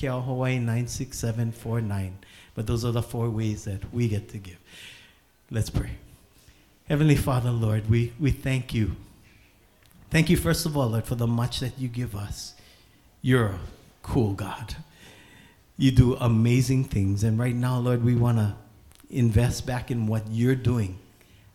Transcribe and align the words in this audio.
Keaau 0.00 0.24
Hawaii 0.24 0.58
96749. 0.58 2.18
But 2.54 2.66
those 2.66 2.84
are 2.84 2.92
the 2.92 3.02
four 3.02 3.28
ways 3.28 3.64
that 3.64 3.92
we 3.92 4.08
get 4.08 4.30
to 4.30 4.38
give. 4.38 4.58
Let's 5.50 5.68
pray. 5.68 5.90
Heavenly 6.88 7.16
Father, 7.16 7.50
Lord, 7.50 7.90
we, 7.90 8.12
we 8.18 8.30
thank 8.30 8.72
you. 8.72 8.96
Thank 10.10 10.30
you, 10.30 10.36
first 10.36 10.66
of 10.66 10.76
all, 10.76 10.88
Lord, 10.88 11.04
for 11.04 11.14
the 11.14 11.26
much 11.26 11.60
that 11.60 11.78
you 11.78 11.88
give 11.88 12.16
us. 12.16 12.54
You're 13.22 13.46
a 13.46 13.58
cool 14.02 14.32
God. 14.32 14.76
You 15.76 15.90
do 15.90 16.16
amazing 16.16 16.84
things. 16.84 17.22
And 17.22 17.38
right 17.38 17.54
now, 17.54 17.78
Lord, 17.78 18.02
we 18.04 18.14
want 18.16 18.38
to 18.38 18.54
invest 19.10 19.66
back 19.66 19.90
in 19.90 20.06
what 20.06 20.24
you're 20.30 20.54
doing 20.54 20.98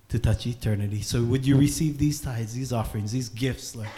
to 0.10 0.20
touch 0.20 0.46
eternity. 0.46 1.02
So 1.02 1.24
would 1.24 1.46
you 1.46 1.58
receive 1.58 1.98
these 1.98 2.22
tithes, 2.22 2.54
these 2.54 2.72
offerings, 2.72 3.12
these 3.12 3.30
gifts, 3.30 3.76
Lord? 3.76 3.90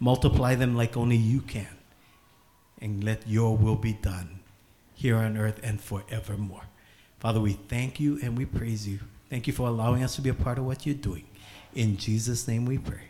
Multiply 0.00 0.56
them 0.56 0.76
like 0.76 0.96
only 0.96 1.16
you 1.16 1.40
can. 1.40 1.75
And 2.80 3.04
let 3.04 3.26
your 3.26 3.56
will 3.56 3.76
be 3.76 3.94
done 3.94 4.40
here 4.94 5.16
on 5.16 5.36
earth 5.36 5.60
and 5.62 5.80
forevermore. 5.80 6.64
Father, 7.18 7.40
we 7.40 7.54
thank 7.54 7.98
you 7.98 8.18
and 8.22 8.36
we 8.36 8.44
praise 8.44 8.86
you. 8.86 9.00
Thank 9.30 9.46
you 9.46 9.52
for 9.52 9.66
allowing 9.66 10.04
us 10.04 10.14
to 10.16 10.22
be 10.22 10.30
a 10.30 10.34
part 10.34 10.58
of 10.58 10.66
what 10.66 10.86
you're 10.86 10.94
doing. 10.94 11.24
In 11.74 11.96
Jesus' 11.96 12.46
name 12.46 12.64
we 12.64 12.78
pray. 12.78 13.02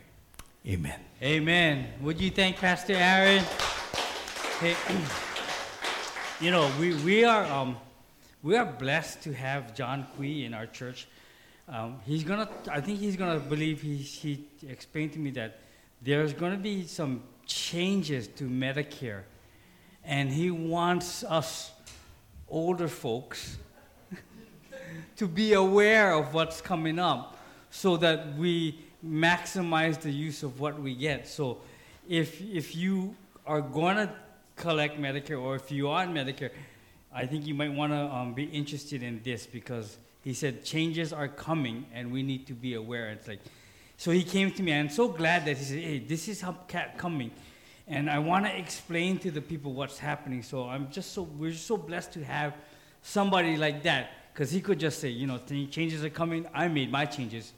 Amen. 0.66 1.00
Amen. 1.22 1.86
Would 2.00 2.20
you 2.20 2.30
thank 2.30 2.56
Pastor 2.56 2.94
Aaron? 2.94 3.44
Hey, 4.60 4.74
you 6.40 6.50
know, 6.50 6.70
we, 6.80 6.94
we 7.02 7.24
are 7.24 7.44
um, 7.44 7.76
we 8.42 8.56
are 8.56 8.64
blessed 8.64 9.22
to 9.22 9.32
have 9.32 9.74
John 9.74 10.06
Kui 10.16 10.44
in 10.44 10.54
our 10.54 10.66
church. 10.66 11.08
Um, 11.68 12.00
he's 12.04 12.22
gonna, 12.22 12.48
I 12.70 12.80
think 12.80 12.98
he's 12.98 13.16
gonna 13.16 13.40
believe. 13.40 13.82
He 13.82 13.96
he 13.96 14.44
explained 14.68 15.12
to 15.14 15.18
me 15.18 15.30
that 15.32 15.58
there's 16.02 16.32
gonna 16.32 16.56
be 16.56 16.86
some 16.86 17.22
changes 17.46 18.28
to 18.28 18.44
Medicare, 18.44 19.22
and 20.06 20.30
he 20.30 20.50
wants 20.50 21.24
us 21.24 21.72
older 22.48 22.88
folks 22.88 23.58
to 25.16 25.26
be 25.26 25.52
aware 25.52 26.12
of 26.12 26.32
what's 26.32 26.60
coming 26.60 26.98
up, 26.98 27.36
so 27.70 27.96
that 27.96 28.36
we 28.36 28.78
maximize 29.04 30.00
the 30.00 30.10
use 30.10 30.42
of 30.42 30.60
what 30.60 30.80
we 30.80 30.94
get. 30.94 31.26
So, 31.28 31.58
if 32.08 32.40
if 32.40 32.76
you 32.76 33.14
are 33.46 33.60
gonna 33.60 34.14
collect 34.54 34.98
Medicare, 34.98 35.40
or 35.40 35.56
if 35.56 35.70
you 35.70 35.88
are 35.88 36.02
on 36.02 36.14
Medicare, 36.14 36.50
I 37.12 37.26
think 37.26 37.46
you 37.46 37.54
might 37.54 37.72
want 37.72 37.92
to 37.92 38.14
um, 38.14 38.34
be 38.34 38.44
interested 38.44 39.02
in 39.02 39.20
this 39.22 39.46
because 39.46 39.98
he 40.22 40.34
said 40.34 40.64
changes 40.64 41.12
are 41.12 41.28
coming 41.28 41.86
and 41.94 42.12
we 42.12 42.22
need 42.22 42.46
to 42.48 42.52
be 42.52 42.74
aware. 42.74 43.10
It's 43.10 43.28
like, 43.28 43.40
so 43.96 44.10
he 44.10 44.22
came 44.22 44.50
to 44.52 44.62
me. 44.62 44.72
and 44.72 44.88
I'm 44.88 44.94
so 44.94 45.08
glad 45.08 45.44
that 45.46 45.56
he 45.56 45.64
said, 45.64 45.78
"Hey, 45.78 45.98
this 45.98 46.28
is 46.28 46.44
coming," 46.98 47.30
and 47.88 48.10
I 48.10 48.18
want 48.18 48.46
to 48.46 48.58
explain 48.58 49.18
to 49.18 49.30
the 49.30 49.40
people 49.40 49.72
what's 49.72 49.98
happening. 49.98 50.42
So 50.42 50.68
I'm 50.68 50.90
just 50.90 51.12
so 51.12 51.22
we're 51.22 51.52
so 51.52 51.76
blessed 51.76 52.12
to 52.14 52.24
have 52.24 52.54
somebody 53.02 53.56
like 53.56 53.84
that 53.84 54.10
because 54.32 54.50
he 54.50 54.60
could 54.60 54.80
just 54.80 54.98
say, 54.98 55.08
you 55.08 55.26
know, 55.26 55.38
changes 55.70 56.04
are 56.04 56.10
coming. 56.10 56.46
I 56.52 56.68
made 56.68 56.90
my 56.90 57.06
changes, 57.06 57.52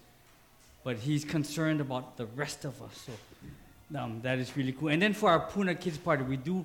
but 0.84 0.96
he's 0.96 1.24
concerned 1.24 1.80
about 1.80 2.16
the 2.16 2.26
rest 2.26 2.64
of 2.64 2.80
us. 2.82 3.06
So 3.06 3.98
um, 3.98 4.20
that 4.22 4.38
is 4.38 4.54
really 4.56 4.72
cool. 4.72 4.88
And 4.88 5.00
then 5.00 5.14
for 5.14 5.30
our 5.30 5.40
Puna 5.40 5.74
Kids 5.74 5.96
Party, 5.96 6.24
we 6.24 6.36
do 6.36 6.64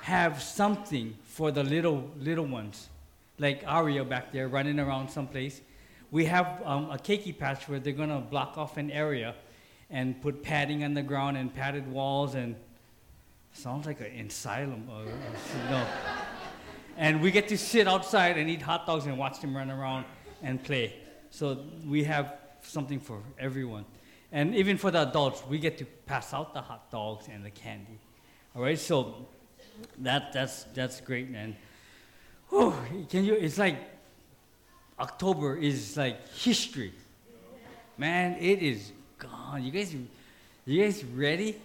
have 0.00 0.42
something 0.42 1.14
for 1.24 1.50
the 1.50 1.62
little 1.62 2.10
little 2.18 2.46
ones, 2.46 2.88
like 3.38 3.62
Aria 3.66 4.04
back 4.04 4.32
there 4.32 4.48
running 4.48 4.80
around 4.80 5.10
someplace. 5.10 5.60
We 6.10 6.24
have 6.26 6.62
um, 6.64 6.90
a 6.90 6.96
keiki 6.96 7.36
patch 7.36 7.68
where 7.68 7.78
they're 7.78 7.92
gonna 7.92 8.20
block 8.20 8.56
off 8.56 8.78
an 8.78 8.90
area 8.90 9.34
and 9.90 10.20
put 10.22 10.42
padding 10.42 10.82
on 10.84 10.94
the 10.94 11.02
ground 11.02 11.36
and 11.36 11.54
padded 11.54 11.86
walls 11.90 12.34
and 12.34 12.56
sounds 13.52 13.86
like 13.86 14.00
an 14.00 14.26
asylum. 14.26 14.88
Uh, 14.90 15.00
or, 15.00 15.04
you 15.04 15.70
know. 15.70 15.86
and 16.96 17.22
we 17.22 17.30
get 17.30 17.48
to 17.48 17.58
sit 17.58 17.86
outside 17.86 18.38
and 18.38 18.48
eat 18.48 18.62
hot 18.62 18.86
dogs 18.86 19.06
and 19.06 19.18
watch 19.18 19.40
them 19.40 19.56
run 19.56 19.70
around 19.70 20.04
and 20.42 20.62
play. 20.62 20.94
So 21.30 21.64
we 21.86 22.04
have 22.04 22.34
something 22.62 23.00
for 23.00 23.22
everyone. 23.38 23.84
And 24.32 24.54
even 24.54 24.78
for 24.78 24.90
the 24.90 25.02
adults, 25.02 25.42
we 25.48 25.58
get 25.58 25.78
to 25.78 25.84
pass 25.84 26.32
out 26.32 26.54
the 26.54 26.62
hot 26.62 26.90
dogs 26.90 27.26
and 27.30 27.44
the 27.44 27.50
candy. 27.50 27.98
All 28.54 28.62
right, 28.62 28.78
so 28.78 29.26
that, 29.98 30.32
that's, 30.32 30.64
that's 30.74 31.00
great, 31.00 31.30
man. 31.30 31.56
Whew, 32.48 32.74
can 33.08 33.24
you, 33.24 33.34
it's 33.34 33.58
like 33.58 33.76
October 34.98 35.56
is 35.56 35.96
like 35.96 36.28
history. 36.28 36.92
Man, 37.98 38.36
it 38.40 38.62
is 38.62 38.92
gone. 39.18 39.62
You 39.62 39.70
guys, 39.70 39.94
you 40.64 40.82
guys 40.82 41.04
ready? 41.04 41.60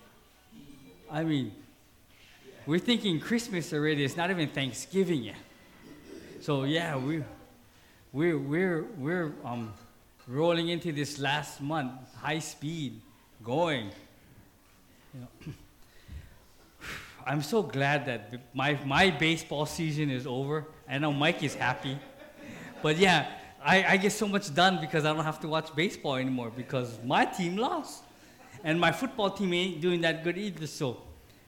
I 1.09 1.23
mean, 1.23 1.51
we're 2.67 2.79
thinking 2.79 3.19
Christmas 3.21 3.71
already. 3.71 4.03
It's 4.03 4.17
not 4.17 4.29
even 4.29 4.49
Thanksgiving 4.49 5.23
yet. 5.23 5.37
So 6.41 6.65
yeah, 6.65 6.97
we, 6.97 7.23
we're, 8.11 8.37
we're, 8.37 8.83
we're, 8.97 9.33
um, 9.45 9.73
rolling 10.27 10.67
into 10.67 10.91
this 10.91 11.17
last 11.17 11.61
month, 11.61 11.93
high 12.15 12.39
speed, 12.39 12.99
going. 13.41 13.89
You 15.13 15.21
know, 15.21 15.53
I'm 17.25 17.41
so 17.41 17.63
glad 17.63 18.05
that 18.07 18.53
my, 18.53 18.77
my 18.85 19.11
baseball 19.11 19.65
season 19.65 20.09
is 20.09 20.27
over. 20.27 20.65
I 20.89 20.97
know 20.97 21.13
Mike 21.13 21.43
is 21.43 21.55
happy. 21.55 21.97
But 22.83 22.97
yeah, 22.97 23.31
I, 23.63 23.93
I 23.93 23.97
get 23.97 24.11
so 24.11 24.27
much 24.27 24.53
done 24.53 24.79
because 24.81 25.05
I 25.05 25.13
don't 25.13 25.23
have 25.23 25.39
to 25.39 25.47
watch 25.47 25.73
baseball 25.73 26.15
anymore 26.15 26.51
because 26.55 26.99
my 27.05 27.23
team 27.23 27.55
lost. 27.55 28.03
And 28.61 28.77
my 28.77 28.91
football 28.91 29.29
team 29.29 29.53
ain't 29.53 29.79
doing 29.79 30.01
that 30.01 30.25
good 30.25 30.37
either. 30.37 30.67
So, 30.67 31.01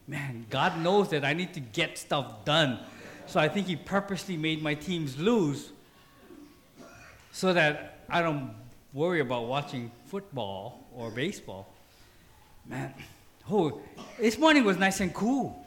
man, 0.10 0.48
God 0.50 0.80
knows 0.82 1.10
that 1.10 1.24
I 1.24 1.34
need 1.34 1.54
to 1.54 1.60
get 1.60 1.98
stuff 1.98 2.44
done. 2.44 2.80
So 3.28 3.40
I 3.40 3.48
think 3.48 3.68
He 3.68 3.76
purposely 3.76 4.36
made 4.36 4.62
my 4.62 4.74
teams 4.74 5.18
lose 5.18 5.72
so 7.32 7.54
that 7.54 8.00
I 8.10 8.24
don't 8.24 8.56
worry 8.92 9.20
about 9.20 9.46
watching 9.46 9.92
football 10.08 10.88
or 10.96 11.12
baseball. 11.12 11.72
Man, 12.66 12.94
oh, 13.52 13.82
this 14.20 14.38
morning 14.40 14.64
was 14.64 14.78
nice 14.78 15.00
and 15.00 15.14
cool. 15.14 15.64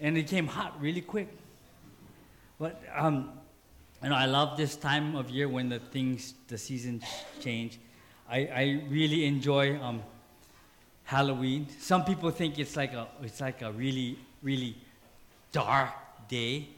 And 0.00 0.18
it 0.18 0.26
came 0.26 0.48
hot 0.48 0.80
really 0.80 1.00
quick. 1.00 1.28
But 2.58 2.82
um, 2.96 3.30
you 4.02 4.08
know, 4.08 4.16
I 4.16 4.26
love 4.26 4.56
this 4.56 4.74
time 4.74 5.14
of 5.14 5.30
year 5.30 5.48
when 5.48 5.68
the 5.68 5.78
things, 5.78 6.34
the 6.48 6.58
seasons 6.58 7.04
change. 7.40 7.78
I, 8.28 8.38
I 8.38 8.82
really 8.88 9.24
enjoy 9.24 9.80
um, 9.80 10.02
Halloween. 11.08 11.66
Some 11.80 12.04
people 12.04 12.30
think 12.30 12.58
it's 12.58 12.76
like 12.76 12.92
a, 12.92 13.08
it's 13.22 13.40
like 13.40 13.62
a 13.62 13.72
really, 13.72 14.18
really 14.42 14.76
dark 15.50 15.88
day. 16.28 16.68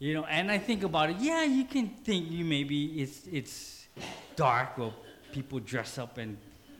You 0.00 0.14
know, 0.14 0.24
and 0.24 0.50
I 0.50 0.58
think 0.58 0.82
about 0.82 1.10
it. 1.10 1.18
Yeah, 1.20 1.44
you 1.44 1.64
can 1.64 1.90
think 2.02 2.28
you 2.28 2.44
maybe 2.44 3.00
it's 3.00 3.20
it's 3.30 3.86
dark 4.34 4.76
where 4.76 4.90
people 5.30 5.60
dress 5.60 5.96
up 5.96 6.18
and 6.18 6.36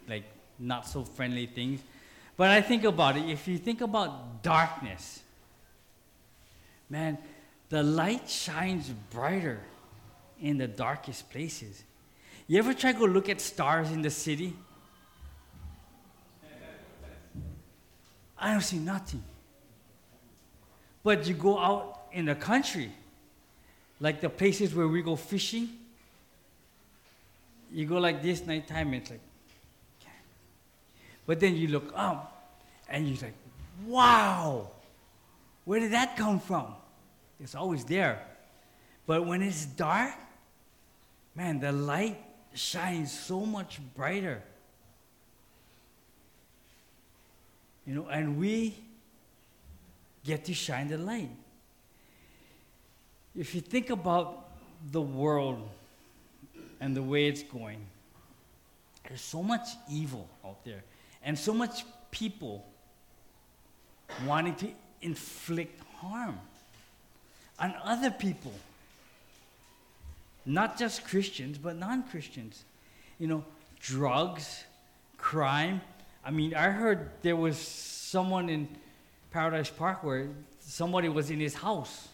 like 0.08 0.24
not 0.58 0.88
so 0.88 1.04
friendly 1.04 1.46
things. 1.46 1.78
But 2.36 2.50
I 2.50 2.62
think 2.62 2.82
about 2.82 3.16
it, 3.16 3.30
if 3.30 3.46
you 3.46 3.58
think 3.58 3.80
about 3.80 4.42
darkness, 4.42 5.22
man, 6.90 7.16
the 7.68 7.84
light 7.84 8.28
shines 8.28 8.90
brighter 9.10 9.60
in 10.40 10.58
the 10.58 10.66
darkest 10.66 11.30
places. 11.30 11.84
You 12.48 12.58
ever 12.58 12.74
try 12.74 12.90
to 12.90 12.98
go 12.98 13.04
look 13.04 13.28
at 13.28 13.40
stars 13.40 13.92
in 13.92 14.02
the 14.02 14.10
city? 14.10 14.56
I 18.38 18.52
don't 18.52 18.60
see 18.60 18.78
nothing. 18.78 19.22
But 21.02 21.26
you 21.26 21.34
go 21.34 21.58
out 21.58 22.02
in 22.12 22.26
the 22.26 22.34
country, 22.34 22.90
like 24.00 24.20
the 24.20 24.28
places 24.28 24.74
where 24.74 24.88
we 24.88 25.02
go 25.02 25.16
fishing, 25.16 25.68
you 27.72 27.86
go 27.86 27.98
like 27.98 28.22
this 28.22 28.46
nighttime, 28.46 28.94
it's 28.94 29.10
like, 29.10 29.20
but 31.26 31.40
then 31.40 31.56
you 31.56 31.68
look 31.68 31.92
up 31.94 32.54
and 32.88 33.08
you're 33.08 33.18
like, 33.20 33.34
wow, 33.86 34.68
where 35.64 35.80
did 35.80 35.92
that 35.92 36.16
come 36.16 36.38
from? 36.38 36.74
It's 37.40 37.54
always 37.54 37.84
there. 37.84 38.22
But 39.06 39.26
when 39.26 39.42
it's 39.42 39.66
dark, 39.66 40.14
man, 41.34 41.60
the 41.60 41.72
light 41.72 42.18
shines 42.54 43.16
so 43.16 43.40
much 43.40 43.80
brighter. 43.96 44.42
You 47.86 47.94
know, 47.94 48.08
and 48.08 48.38
we 48.38 48.74
get 50.24 50.44
to 50.46 50.54
shine 50.54 50.88
the 50.88 50.98
light. 50.98 51.30
If 53.36 53.54
you 53.54 53.60
think 53.60 53.90
about 53.90 54.48
the 54.90 55.00
world 55.00 55.68
and 56.80 56.96
the 56.96 57.02
way 57.02 57.26
it's 57.26 57.42
going. 57.42 57.80
There's 59.06 59.20
so 59.20 59.42
much 59.42 59.68
evil 59.90 60.28
out 60.44 60.64
there, 60.64 60.82
and 61.22 61.38
so 61.38 61.54
much 61.54 61.84
people 62.10 62.66
wanting 64.26 64.54
to 64.56 64.68
inflict 65.02 65.80
harm 65.96 66.38
on 67.58 67.74
other 67.82 68.10
people. 68.10 68.52
Not 70.44 70.78
just 70.78 71.04
Christians, 71.04 71.58
but 71.58 71.76
non 71.76 72.02
Christians. 72.04 72.64
You 73.18 73.28
know, 73.28 73.44
drugs, 73.80 74.64
crime. 75.18 75.80
I 76.26 76.32
mean, 76.32 76.54
I 76.54 76.70
heard 76.70 77.10
there 77.22 77.36
was 77.36 77.56
someone 77.56 78.48
in 78.48 78.68
Paradise 79.30 79.70
Park 79.70 80.02
where 80.02 80.28
somebody 80.58 81.08
was 81.08 81.30
in 81.30 81.38
his 81.38 81.54
house 81.54 82.08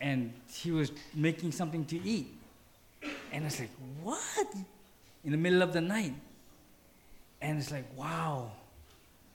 and 0.00 0.32
he 0.50 0.70
was 0.70 0.90
making 1.14 1.52
something 1.52 1.84
to 1.84 2.02
eat. 2.02 2.34
And 3.30 3.44
it's 3.44 3.60
like, 3.60 3.68
what? 4.02 4.46
In 5.22 5.32
the 5.32 5.36
middle 5.36 5.60
of 5.60 5.74
the 5.74 5.82
night. 5.82 6.14
And 7.42 7.58
it's 7.58 7.70
like, 7.70 7.84
wow, 7.94 8.52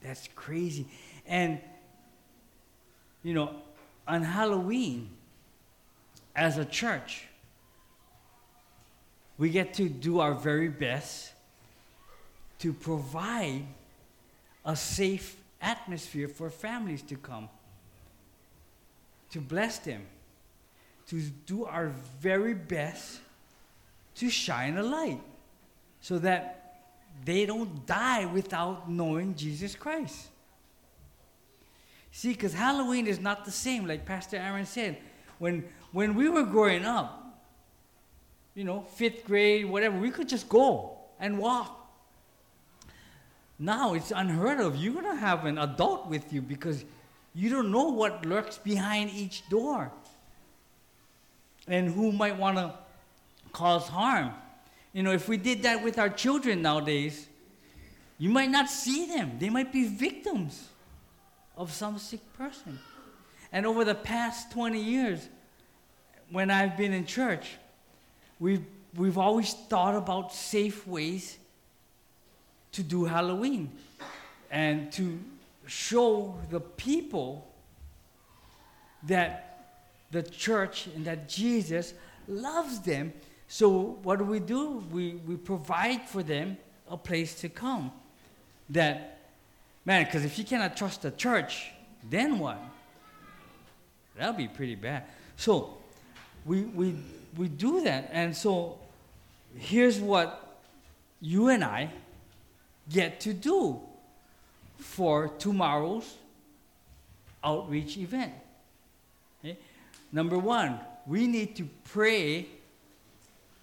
that's 0.02 0.28
crazy. 0.36 0.88
And, 1.28 1.60
you 3.22 3.36
know, 3.36 3.52
on 4.08 4.24
Halloween, 4.24 5.12
as 6.36 6.58
a 6.58 6.66
church, 6.66 7.28
we 9.38 9.52
get 9.52 9.76
to 9.76 9.88
do 9.88 10.22
our 10.22 10.34
very 10.34 10.70
best 10.70 11.34
to 12.60 12.74
provide 12.74 13.64
a 14.66 14.76
safe 14.76 15.36
atmosphere 15.62 16.28
for 16.28 16.50
families 16.50 17.02
to 17.04 17.16
come, 17.16 17.50
to 19.32 19.40
bless 19.40 19.80
them, 19.80 20.06
to 21.10 21.22
do 21.46 21.66
our 21.66 21.88
very 22.20 22.54
best 22.54 23.20
to 24.16 24.30
shine 24.30 24.78
a 24.78 24.84
light 24.84 25.22
so 26.02 26.18
that 26.20 26.82
they 27.24 27.46
don't 27.46 27.86
die 27.86 28.26
without 28.26 28.90
knowing 28.90 29.36
Jesus 29.36 29.76
Christ. 29.76 30.28
See, 32.12 32.30
because 32.30 32.54
Halloween 32.54 33.08
is 33.08 33.20
not 33.20 33.46
the 33.46 33.52
same, 33.52 33.88
like 33.88 34.06
Pastor 34.06 34.38
Aaron 34.38 34.66
said. 34.66 34.98
When, 35.40 35.66
when 35.92 36.16
we 36.16 36.30
were 36.30 36.44
growing 36.44 36.84
up, 36.84 37.24
you 38.56 38.64
know, 38.64 38.86
fifth 38.96 39.24
grade, 39.26 39.66
whatever, 39.66 40.00
we 40.00 40.10
could 40.10 40.28
just 40.28 40.50
go 40.50 40.98
and 41.20 41.38
walk. 41.38 41.87
Now 43.60 43.94
it's 43.94 44.12
unheard 44.12 44.60
of. 44.60 44.76
You're 44.76 44.94
going 44.94 45.06
to 45.06 45.16
have 45.16 45.46
an 45.46 45.58
adult 45.58 46.08
with 46.08 46.32
you 46.32 46.42
because 46.42 46.86
you 47.34 47.50
don't 47.50 47.72
know 47.72 47.90
what 47.90 48.26
lurks 48.26 48.58
behind 48.58 49.12
each 49.12 49.48
door 49.50 49.92
and 51.68 51.90
who 51.94 52.12
might 52.12 52.38
want 52.38 52.58
to 52.58 52.74
cause 53.52 53.88
harm. 53.88 54.32
You 54.94 55.04
know, 55.04 55.12
if 55.12 55.28
we 55.28 55.38
did 55.38 55.64
that 55.64 55.84
with 55.84 55.98
our 56.00 56.10
children 56.10 56.62
nowadays, 56.62 57.28
you 58.18 58.30
might 58.30 58.50
not 58.50 58.70
see 58.70 59.08
them. 59.08 59.38
They 59.40 59.50
might 59.50 59.72
be 59.72 59.88
victims 59.88 60.70
of 61.56 61.72
some 61.72 61.98
sick 61.98 62.22
person. 62.38 62.80
And 63.52 63.66
over 63.66 63.84
the 63.86 63.96
past 63.96 64.52
20 64.52 64.82
years, 64.82 65.28
when 66.32 66.52
I've 66.52 66.78
been 66.78 66.94
in 66.94 67.06
church, 67.06 67.58
we've, 68.40 68.66
we've 68.96 69.18
always 69.18 69.54
thought 69.54 69.96
about 69.96 70.34
safe 70.34 70.86
ways 70.88 71.38
to 72.72 72.84
do 72.84 73.06
Halloween 73.06 73.72
and 74.52 74.92
to 74.94 75.20
show 75.66 76.36
the 76.50 76.60
people 76.60 77.48
that 79.04 79.44
the 80.12 80.24
church 80.24 80.88
and 80.96 81.06
that 81.06 81.28
Jesus 81.28 81.94
loves 82.28 82.80
them. 82.80 83.14
So, 83.48 83.98
what 84.04 84.20
do 84.20 84.26
we 84.26 84.40
do? 84.40 84.84
We, 84.92 85.16
we 85.28 85.36
provide 85.36 86.08
for 86.08 86.24
them 86.24 86.58
a 86.90 86.98
place 86.98 87.40
to 87.42 87.50
come. 87.50 87.92
That, 88.70 89.20
man, 89.86 90.06
because 90.06 90.26
if 90.26 90.38
you 90.38 90.44
cannot 90.44 90.76
trust 90.76 91.02
the 91.02 91.12
church, 91.12 91.72
then 92.10 92.40
what? 92.40 92.62
That'll 94.18 94.34
be 94.34 94.48
pretty 94.48 94.76
bad. 94.76 95.04
So, 95.36 95.78
we, 96.46 96.64
we 96.64 96.96
we 97.38 97.48
do 97.48 97.84
that. 97.84 98.10
And 98.12 98.36
so 98.36 98.78
here's 99.56 100.00
what 100.00 100.60
you 101.22 101.50
and 101.50 101.64
I 101.64 101.92
get 102.92 103.20
to 103.22 103.34
do 103.34 103.80
for 104.78 105.30
tomorrow's 105.40 106.16
outreach 107.44 107.98
event. 107.98 108.34
Okay? 109.44 109.58
Number 110.12 110.38
one, 110.38 110.80
we 111.06 111.28
need 111.28 111.56
to 111.58 111.68
pray 111.86 112.48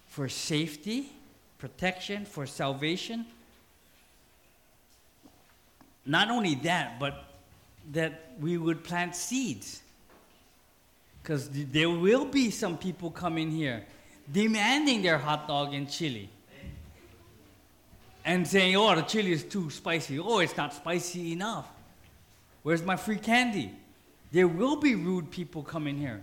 for 0.06 0.28
safety, 0.28 1.10
protection, 1.58 2.24
for 2.24 2.46
salvation. 2.46 3.26
Not 6.06 6.30
only 6.30 6.54
that, 6.56 7.00
but 7.00 7.24
that 7.92 8.32
we 8.40 8.56
would 8.58 8.84
plant 8.84 9.14
seeds 9.14 9.82
because 11.22 11.48
there 11.50 11.90
will 11.90 12.26
be 12.26 12.50
some 12.50 12.76
people 12.76 13.10
coming 13.10 13.50
here 13.50 13.84
demanding 14.30 15.02
their 15.02 15.18
hot 15.18 15.48
dog 15.48 15.74
and 15.74 15.90
chili. 15.90 16.28
And 18.24 18.46
saying, 18.46 18.74
oh, 18.76 18.94
the 18.94 19.02
chili 19.02 19.32
is 19.32 19.44
too 19.44 19.68
spicy. 19.70 20.18
Oh, 20.18 20.38
it's 20.38 20.56
not 20.56 20.72
spicy 20.72 21.32
enough. 21.32 21.68
Where's 22.62 22.82
my 22.82 22.96
free 22.96 23.18
candy? 23.18 23.70
There 24.32 24.48
will 24.48 24.76
be 24.76 24.94
rude 24.94 25.30
people 25.30 25.62
coming 25.62 25.98
here. 25.98 26.22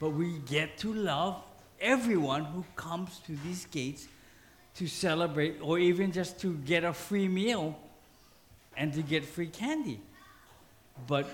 But 0.00 0.10
we 0.10 0.38
get 0.38 0.78
to 0.78 0.94
love 0.94 1.42
everyone 1.80 2.44
who 2.44 2.64
comes 2.74 3.18
to 3.26 3.36
these 3.44 3.66
gates 3.66 4.08
to 4.76 4.86
celebrate 4.86 5.58
or 5.60 5.78
even 5.78 6.10
just 6.10 6.40
to 6.40 6.54
get 6.54 6.84
a 6.84 6.92
free 6.92 7.28
meal 7.28 7.78
and 8.76 8.92
to 8.94 9.02
get 9.02 9.24
free 9.24 9.48
candy. 9.48 10.00
But 11.06 11.28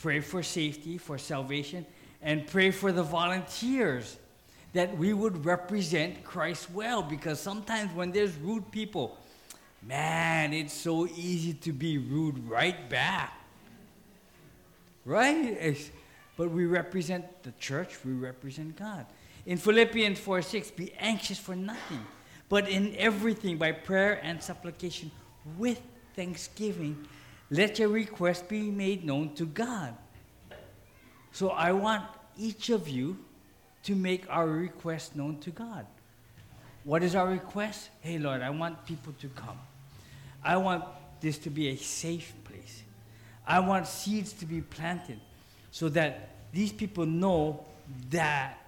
pray 0.00 0.20
for 0.20 0.42
safety, 0.42 0.98
for 0.98 1.18
salvation, 1.18 1.84
and 2.22 2.46
pray 2.46 2.70
for 2.70 2.90
the 2.90 3.02
volunteers 3.02 4.16
that 4.74 4.96
we 4.96 5.12
would 5.12 5.44
represent 5.44 6.22
Christ 6.24 6.70
well 6.70 7.02
because 7.02 7.40
sometimes 7.40 7.94
when 7.94 8.12
there's 8.12 8.36
rude 8.36 8.70
people, 8.70 9.18
man, 9.82 10.52
it's 10.52 10.74
so 10.74 11.06
easy 11.06 11.54
to 11.54 11.72
be 11.72 11.98
rude 11.98 12.48
right 12.48 12.88
back. 12.90 13.32
Right? 15.04 15.56
It's, 15.58 15.90
but 16.36 16.50
we 16.50 16.66
represent 16.66 17.42
the 17.42 17.52
church, 17.52 18.04
we 18.04 18.12
represent 18.12 18.76
God. 18.76 19.06
In 19.46 19.58
Philippians 19.58 20.18
4 20.18 20.42
6, 20.42 20.70
be 20.72 20.92
anxious 20.98 21.38
for 21.38 21.54
nothing, 21.54 22.04
but 22.48 22.68
in 22.68 22.94
everything 22.96 23.56
by 23.56 23.72
prayer 23.72 24.20
and 24.22 24.42
supplication 24.42 25.10
with 25.56 25.80
thanksgiving 26.14 27.06
let 27.50 27.78
your 27.78 27.88
request 27.88 28.48
be 28.48 28.70
made 28.70 29.04
known 29.04 29.34
to 29.34 29.46
God. 29.46 29.94
So 31.32 31.50
I 31.50 31.72
want 31.72 32.04
each 32.36 32.70
of 32.70 32.88
you 32.88 33.18
to 33.84 33.94
make 33.94 34.24
our 34.28 34.46
request 34.46 35.16
known 35.16 35.38
to 35.40 35.50
God. 35.50 35.86
What 36.84 37.02
is 37.02 37.14
our 37.14 37.28
request? 37.28 37.90
Hey, 38.00 38.18
Lord, 38.18 38.42
I 38.42 38.50
want 38.50 38.84
people 38.86 39.14
to 39.20 39.28
come. 39.28 39.58
I 40.42 40.56
want 40.56 40.84
this 41.20 41.38
to 41.38 41.50
be 41.50 41.68
a 41.68 41.76
safe 41.76 42.32
place. 42.44 42.82
I 43.46 43.60
want 43.60 43.86
seeds 43.86 44.32
to 44.34 44.46
be 44.46 44.60
planted 44.60 45.18
so 45.70 45.88
that 45.90 46.30
these 46.52 46.72
people 46.72 47.06
know 47.06 47.64
that 48.10 48.58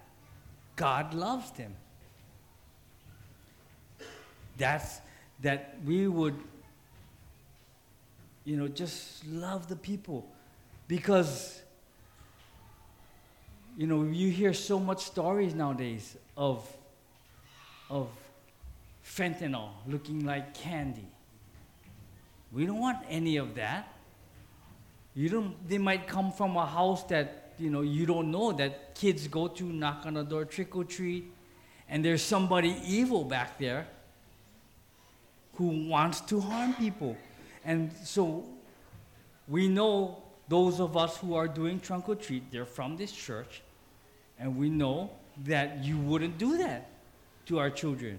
God 0.75 1.15
loves 1.15 1.51
them. 1.53 1.75
That's 4.59 5.01
that 5.43 5.77
we 5.85 6.09
would 6.09 6.35
you 8.47 8.57
know, 8.57 8.69
just 8.69 9.27
love 9.27 9.69
the 9.69 9.77
people. 9.77 10.25
Because, 10.89 11.61
you 13.77 13.87
know, 13.87 14.05
you 14.05 14.31
hear 14.31 14.55
so 14.55 14.81
much 14.81 15.05
stories 15.05 15.55
nowadays 15.55 16.17
of, 16.37 16.67
of 17.91 18.09
fentanyl 19.05 19.69
looking 19.87 20.25
like 20.25 20.55
candy. 20.55 21.07
We 22.53 22.65
don't 22.65 22.81
want 22.81 22.99
any 23.09 23.37
of 23.37 23.55
that. 23.57 23.93
You 25.15 25.29
don't, 25.29 25.69
they 25.69 25.79
might 25.79 26.07
come 26.07 26.33
from 26.33 26.57
a 26.57 26.65
house 26.65 27.03
that, 27.05 27.53
you 27.59 27.71
know, 27.71 27.83
you 27.83 28.07
don't 28.07 28.31
know 28.31 28.53
that 28.53 28.95
kids 28.95 29.29
go 29.29 29.49
to 29.49 29.65
knock 29.65 30.03
on 30.07 30.15
the 30.15 30.23
door, 30.23 30.45
trick 30.47 30.75
or 30.75 30.85
treat, 30.85 31.31
and 31.89 32.05
there's 32.05 32.23
somebody 32.23 32.77
evil 32.87 33.25
back 33.25 33.59
there 33.59 33.87
who 35.55 35.89
wants 35.89 36.21
to 36.23 36.41
harm 36.41 36.75
people. 36.75 37.17
And 37.65 37.93
so 38.05 38.45
we 39.49 39.69
know 39.69 40.23
those 40.49 40.81
of 40.81 40.97
us 40.97 41.17
who 41.19 41.35
are 41.35 41.49
doing 41.49 41.81
trunk 41.81 42.09
or 42.09 42.15
treat, 42.15 42.51
they're 42.51 42.67
from 42.67 42.97
this 42.97 43.13
church, 43.13 43.63
and 44.39 44.57
we 44.57 44.69
know 44.69 45.11
that 45.45 45.85
you 45.85 45.99
wouldn't 45.99 46.39
do 46.39 46.59
that 46.59 46.89
to 47.47 47.59
our 47.59 47.71
children. 47.71 48.19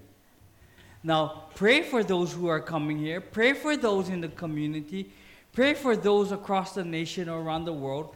Now, 1.03 1.45
pray 1.55 1.83
for 1.83 2.03
those 2.03 2.33
who 2.33 2.47
are 2.47 2.59
coming 2.59 2.97
here, 2.97 3.21
pray 3.21 3.53
for 3.53 3.77
those 3.77 4.09
in 4.09 4.21
the 4.21 4.27
community, 4.27 5.11
pray 5.53 5.73
for 5.73 5.95
those 5.95 6.31
across 6.31 6.73
the 6.73 6.83
nation 6.83 7.29
or 7.29 7.41
around 7.41 7.65
the 7.65 7.73
world 7.73 8.15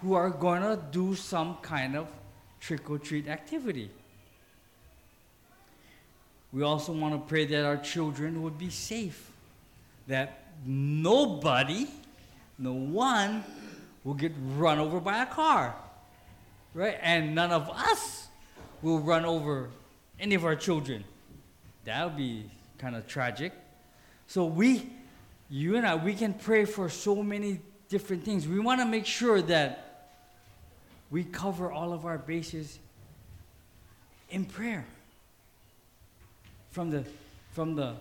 who 0.00 0.14
are 0.14 0.30
going 0.30 0.62
to 0.62 0.78
do 0.90 1.14
some 1.14 1.56
kind 1.62 1.96
of 1.96 2.08
trick 2.60 2.90
or 2.90 2.98
treat 2.98 3.28
activity. 3.28 3.90
We 6.52 6.62
also 6.62 6.92
want 6.92 7.14
to 7.14 7.28
pray 7.28 7.46
that 7.46 7.64
our 7.64 7.76
children 7.76 8.42
would 8.42 8.58
be 8.58 8.70
safe 8.70 9.30
that 10.06 10.44
nobody, 10.64 11.86
no 12.58 12.72
one, 12.72 13.42
will 14.04 14.14
get 14.14 14.32
run 14.56 14.78
over 14.78 15.00
by 15.00 15.22
a 15.22 15.26
car. 15.26 15.74
Right? 16.74 16.98
And 17.00 17.34
none 17.34 17.52
of 17.52 17.70
us 17.70 18.28
will 18.82 18.98
run 18.98 19.24
over 19.24 19.70
any 20.20 20.34
of 20.34 20.44
our 20.44 20.56
children. 20.56 21.04
That 21.84 22.04
would 22.04 22.16
be 22.16 22.50
kind 22.78 22.96
of 22.96 23.06
tragic. 23.06 23.52
So 24.26 24.44
we 24.44 24.90
you 25.50 25.76
and 25.76 25.86
I, 25.86 25.94
we 25.94 26.14
can 26.14 26.34
pray 26.34 26.64
for 26.64 26.88
so 26.88 27.22
many 27.22 27.60
different 27.88 28.24
things. 28.24 28.48
We 28.48 28.58
want 28.58 28.80
to 28.80 28.86
make 28.86 29.06
sure 29.06 29.42
that 29.42 30.10
we 31.10 31.24
cover 31.24 31.70
all 31.70 31.92
of 31.92 32.04
our 32.06 32.18
bases 32.18 32.78
in 34.30 34.46
prayer. 34.46 34.84
From 36.70 36.90
the, 36.90 37.04
from 37.52 37.76
the 37.76 37.94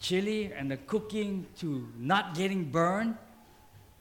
chili 0.00 0.52
and 0.52 0.70
the 0.70 0.76
cooking 0.76 1.46
to 1.58 1.88
not 1.98 2.36
getting 2.36 2.64
burned, 2.64 3.16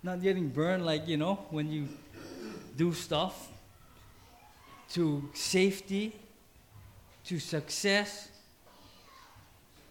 not 0.03 0.21
getting 0.21 0.50
burned 0.50 0.86
like, 0.86 1.07
you 1.07 1.17
know, 1.17 1.39
when 1.50 1.71
you 1.71 1.88
do 2.77 2.93
stuff, 2.93 3.48
to 4.93 5.29
safety, 5.34 6.15
to 7.25 7.39
success, 7.39 8.29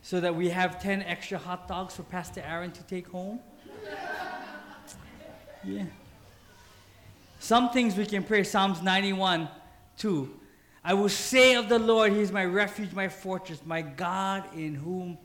so 0.03 0.21
that 0.21 0.35
we 0.35 0.49
have 0.49 0.81
10 0.83 1.03
extra 1.03 1.39
hot 1.39 1.69
dogs 1.69 1.95
for 1.95 2.03
Pastor 2.05 2.43
Aaron 2.47 2.71
to 2.73 2.83
take 2.85 3.09
home. 3.09 3.41
yeah. 5.65 5.85
Some 7.41 7.71
things 7.71 7.97
we 7.97 8.07
can 8.07 8.25
pray. 8.25 8.43
Psalms 8.43 8.83
91 8.83 9.49
2. 9.99 10.35
I 10.85 10.95
will 10.95 11.09
say 11.09 11.55
of 11.55 11.69
the 11.69 11.79
Lord, 11.79 12.13
He 12.13 12.21
is 12.21 12.33
my 12.33 12.45
refuge, 12.45 12.93
my 12.93 13.09
fortress, 13.09 13.61
my 13.65 13.83
God 13.83 14.45
in 14.55 14.75
whom 14.75 15.19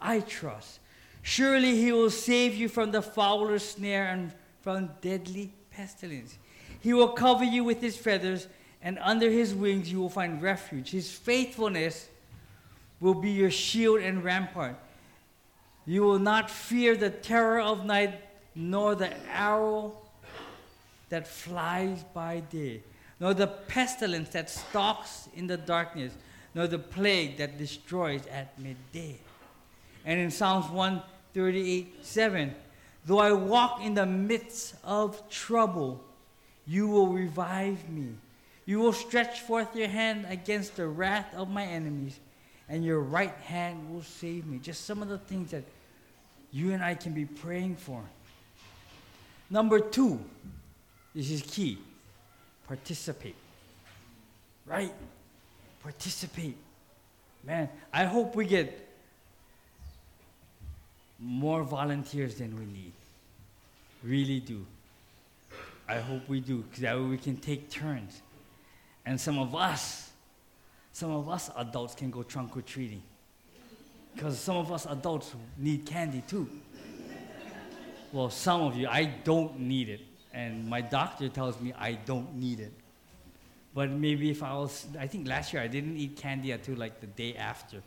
I 0.00 0.20
trust. 0.20 0.78
Surely 1.22 1.76
He 1.76 1.92
will 1.92 2.10
save 2.10 2.54
you 2.54 2.68
from 2.68 2.92
the 2.92 3.02
fowler's 3.02 3.64
snare 3.64 4.06
and 4.06 4.32
from 4.60 4.90
deadly 5.00 5.52
pestilence. 5.70 6.38
He 6.80 6.94
will 6.94 7.08
cover 7.08 7.44
you 7.44 7.64
with 7.64 7.80
His 7.80 7.96
feathers, 7.96 8.46
and 8.82 8.98
under 9.00 9.30
His 9.30 9.54
wings 9.54 9.90
you 9.90 10.00
will 10.00 10.08
find 10.08 10.40
refuge. 10.40 10.90
His 10.90 11.10
faithfulness 11.10 12.08
will 13.00 13.14
be 13.14 13.30
your 13.30 13.50
shield 13.50 14.00
and 14.00 14.22
rampart. 14.22 14.76
You 15.86 16.02
will 16.02 16.18
not 16.18 16.50
fear 16.50 16.96
the 16.96 17.10
terror 17.10 17.60
of 17.60 17.84
night, 17.84 18.20
nor 18.54 18.94
the 18.94 19.12
arrow 19.28 19.96
that 21.08 21.26
flies 21.26 22.04
by 22.14 22.40
day, 22.40 22.82
nor 23.18 23.34
the 23.34 23.46
pestilence 23.46 24.30
that 24.30 24.48
stalks 24.48 25.28
in 25.34 25.46
the 25.46 25.56
darkness, 25.56 26.12
nor 26.54 26.66
the 26.66 26.78
plague 26.78 27.36
that 27.38 27.58
destroys 27.58 28.26
at 28.26 28.58
midday. 28.58 29.18
And 30.04 30.18
in 30.20 30.30
Psalms 30.30 30.70
138 30.70 32.04
7, 32.04 32.54
though 33.06 33.18
I 33.18 33.32
walk 33.32 33.82
in 33.82 33.94
the 33.94 34.06
midst 34.06 34.74
of 34.84 35.28
trouble, 35.28 36.02
you 36.66 36.88
will 36.88 37.08
revive 37.08 37.88
me. 37.88 38.14
You 38.66 38.78
will 38.78 38.92
stretch 38.92 39.40
forth 39.40 39.74
your 39.74 39.88
hand 39.88 40.26
against 40.28 40.76
the 40.76 40.86
wrath 40.86 41.34
of 41.34 41.50
my 41.50 41.64
enemies 41.64 42.18
and 42.68 42.84
your 42.84 43.00
right 43.00 43.34
hand 43.44 43.92
will 43.92 44.02
save 44.02 44.46
me. 44.46 44.58
Just 44.58 44.84
some 44.84 45.02
of 45.02 45.08
the 45.08 45.18
things 45.18 45.50
that 45.50 45.64
you 46.52 46.72
and 46.72 46.82
I 46.82 46.94
can 46.94 47.12
be 47.12 47.24
praying 47.24 47.76
for. 47.76 48.02
Number 49.50 49.80
two, 49.80 50.20
this 51.14 51.30
is 51.30 51.42
key 51.42 51.78
participate. 52.68 53.34
Right? 54.64 54.92
Participate. 55.82 56.56
Man, 57.44 57.68
I 57.92 58.04
hope 58.04 58.36
we 58.36 58.44
get 58.44 58.88
more 61.18 61.64
volunteers 61.64 62.36
than 62.36 62.56
we 62.56 62.64
need. 62.66 62.92
Really 64.04 64.38
do. 64.38 64.64
I 65.88 65.98
hope 65.98 66.28
we 66.28 66.38
do, 66.38 66.58
because 66.58 66.82
that 66.82 66.96
way 66.96 67.06
we 67.06 67.18
can 67.18 67.36
take 67.36 67.68
turns. 67.68 68.22
And 69.06 69.20
some 69.20 69.38
of 69.38 69.54
us, 69.54 70.10
some 70.92 71.10
of 71.10 71.28
us 71.28 71.50
adults 71.56 71.94
can 71.94 72.10
go 72.10 72.22
trunk 72.22 72.56
or 72.56 72.62
treating. 72.62 73.02
Because 74.14 74.38
some 74.38 74.56
of 74.56 74.70
us 74.72 74.86
adults 74.86 75.34
need 75.56 75.86
candy 75.86 76.22
too. 76.26 76.48
Well, 78.12 78.30
some 78.30 78.62
of 78.62 78.76
you, 78.76 78.88
I 78.88 79.04
don't 79.04 79.60
need 79.60 79.88
it. 79.88 80.00
And 80.32 80.68
my 80.68 80.80
doctor 80.80 81.28
tells 81.28 81.60
me 81.60 81.72
I 81.78 81.92
don't 81.92 82.34
need 82.34 82.60
it. 82.60 82.72
But 83.72 83.90
maybe 83.90 84.30
if 84.30 84.42
I 84.42 84.54
was, 84.54 84.86
I 84.98 85.06
think 85.06 85.28
last 85.28 85.52
year 85.52 85.62
I 85.62 85.68
didn't 85.68 85.96
eat 85.96 86.16
candy 86.16 86.50
until 86.50 86.74
like 86.74 87.00
the 87.00 87.06
day 87.06 87.36
after. 87.36 87.82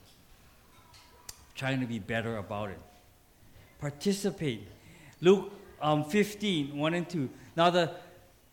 Trying 1.55 1.81
to 1.81 1.85
be 1.85 1.99
better 1.99 2.37
about 2.37 2.69
it. 2.69 2.79
Participate. 3.79 4.67
Luke 5.21 5.51
um, 5.81 6.05
15, 6.05 6.77
1 6.77 6.93
and 6.93 7.09
2. 7.09 7.29
Now 7.57 7.69
the 7.69 7.91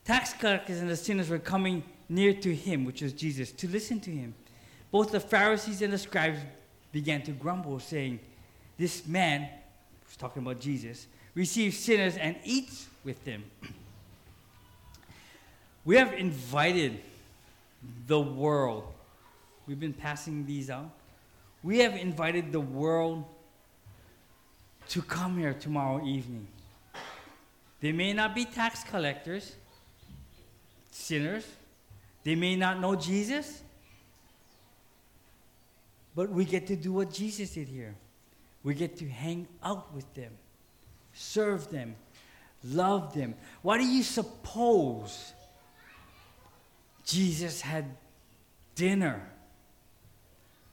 tax 0.05 0.33
collectors 0.33 0.81
and 0.81 0.91
the 0.91 0.97
sinners 0.97 1.31
were 1.31 1.39
coming 1.39 1.85
near 2.11 2.35
to 2.35 2.55
him, 2.55 2.85
which 2.85 3.01
was 3.01 3.13
Jesus, 3.13 3.53
to 3.53 3.69
listen 3.69 4.01
to 4.01 4.11
him. 4.11 4.35
Both 4.91 5.13
the 5.13 5.21
Pharisees 5.21 5.81
and 5.81 5.93
the 5.93 5.99
scribes 5.99 6.41
began 6.93 7.23
to 7.23 7.31
grumble, 7.31 7.79
saying, 7.79 8.19
This 8.77 9.07
man, 9.07 9.49
who's 10.05 10.17
talking 10.17 10.43
about 10.43 10.61
Jesus, 10.61 11.07
receives 11.35 11.79
sinners 11.79 12.17
and 12.17 12.37
eats 12.45 12.89
with 13.05 13.25
them. 13.25 13.45
We 15.85 15.97
have 15.97 16.13
invited 16.13 17.01
the 18.09 18.21
world. 18.21 18.93
We've 19.67 19.81
been 19.81 19.95
passing 19.95 20.45
these 20.45 20.69
out. 20.69 20.91
We 21.63 21.79
have 21.79 21.95
invited 21.95 22.51
the 22.51 22.61
world 22.61 23.25
to 24.89 25.01
come 25.01 25.39
here 25.39 25.55
tomorrow 25.55 26.05
evening. 26.05 26.49
They 27.81 27.93
may 27.93 28.13
not 28.13 28.35
be 28.35 28.45
tax 28.45 28.83
collectors, 28.83 29.55
sinners, 30.91 31.47
they 32.25 32.35
may 32.35 32.57
not 32.57 32.81
know 32.81 32.95
Jesus, 32.95 33.63
but 36.15 36.29
we 36.31 36.45
get 36.45 36.67
to 36.67 36.77
do 36.77 36.93
what 36.93 37.13
Jesus 37.13 37.51
did 37.51 37.69
here. 37.69 37.95
We 38.63 38.75
get 38.75 38.99
to 38.99 39.09
hang 39.09 39.49
out 39.63 39.95
with 39.95 40.13
them, 40.15 40.33
serve 41.15 41.71
them, 41.71 41.97
love 42.65 43.15
them. 43.15 43.35
Why 43.63 43.79
do 43.79 43.85
you 43.87 44.03
suppose 44.03 45.33
Jesus 47.07 47.63
had 47.63 47.87
dinner 48.75 49.23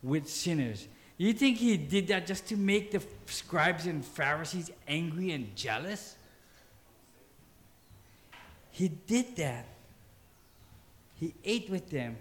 with 0.03 0.29
sinners? 0.29 0.87
You 1.17 1.33
think 1.33 1.57
he 1.57 1.77
did 1.77 2.09
that 2.09 2.27
just 2.27 2.47
to 2.47 2.57
make 2.57 2.91
the 2.91 3.01
scribes 3.25 3.85
and 3.85 4.03
Pharisees 4.03 4.69
angry 4.87 5.31
and 5.31 5.55
jealous? 5.55 6.15
He 8.69 8.89
did 8.89 9.35
that 9.37 9.65
he 11.19 11.33
ate 11.43 11.69
with 11.69 11.89
them 11.89 12.17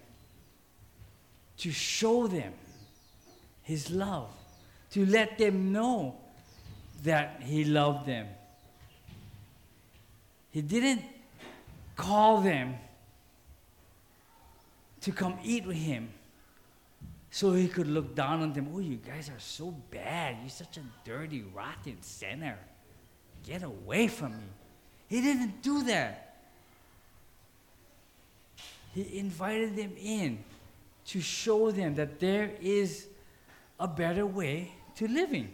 to 1.58 1.70
show 1.70 2.26
them 2.26 2.52
his 3.62 3.90
love, 3.90 4.28
to 4.90 5.04
let 5.06 5.38
them 5.38 5.72
know 5.72 6.16
that 7.02 7.42
he 7.42 7.64
loved 7.64 8.06
them. 8.06 8.26
He 10.50 10.62
didn't 10.62 11.02
call 11.96 12.40
them 12.40 12.76
to 15.02 15.12
come 15.12 15.38
eat 15.44 15.66
with 15.66 15.76
him 15.76 16.08
so 17.30 17.52
he 17.52 17.68
could 17.68 17.86
look 17.86 18.14
down 18.14 18.42
on 18.42 18.52
them. 18.52 18.70
Oh, 18.74 18.78
you 18.78 18.96
guys 18.96 19.28
are 19.28 19.38
so 19.38 19.74
bad. 19.90 20.36
You're 20.40 20.48
such 20.48 20.78
a 20.78 20.82
dirty, 21.04 21.44
rotten 21.54 22.00
sinner. 22.00 22.58
Get 23.44 23.62
away 23.62 24.08
from 24.08 24.32
me. 24.32 24.46
He 25.08 25.20
didn't 25.20 25.62
do 25.62 25.82
that. 25.84 26.25
He 28.96 29.18
invited 29.18 29.76
them 29.76 29.92
in 30.02 30.42
to 31.08 31.20
show 31.20 31.70
them 31.70 31.96
that 31.96 32.18
there 32.18 32.52
is 32.62 33.08
a 33.78 33.86
better 33.86 34.24
way 34.24 34.72
to 34.96 35.06
living. 35.06 35.52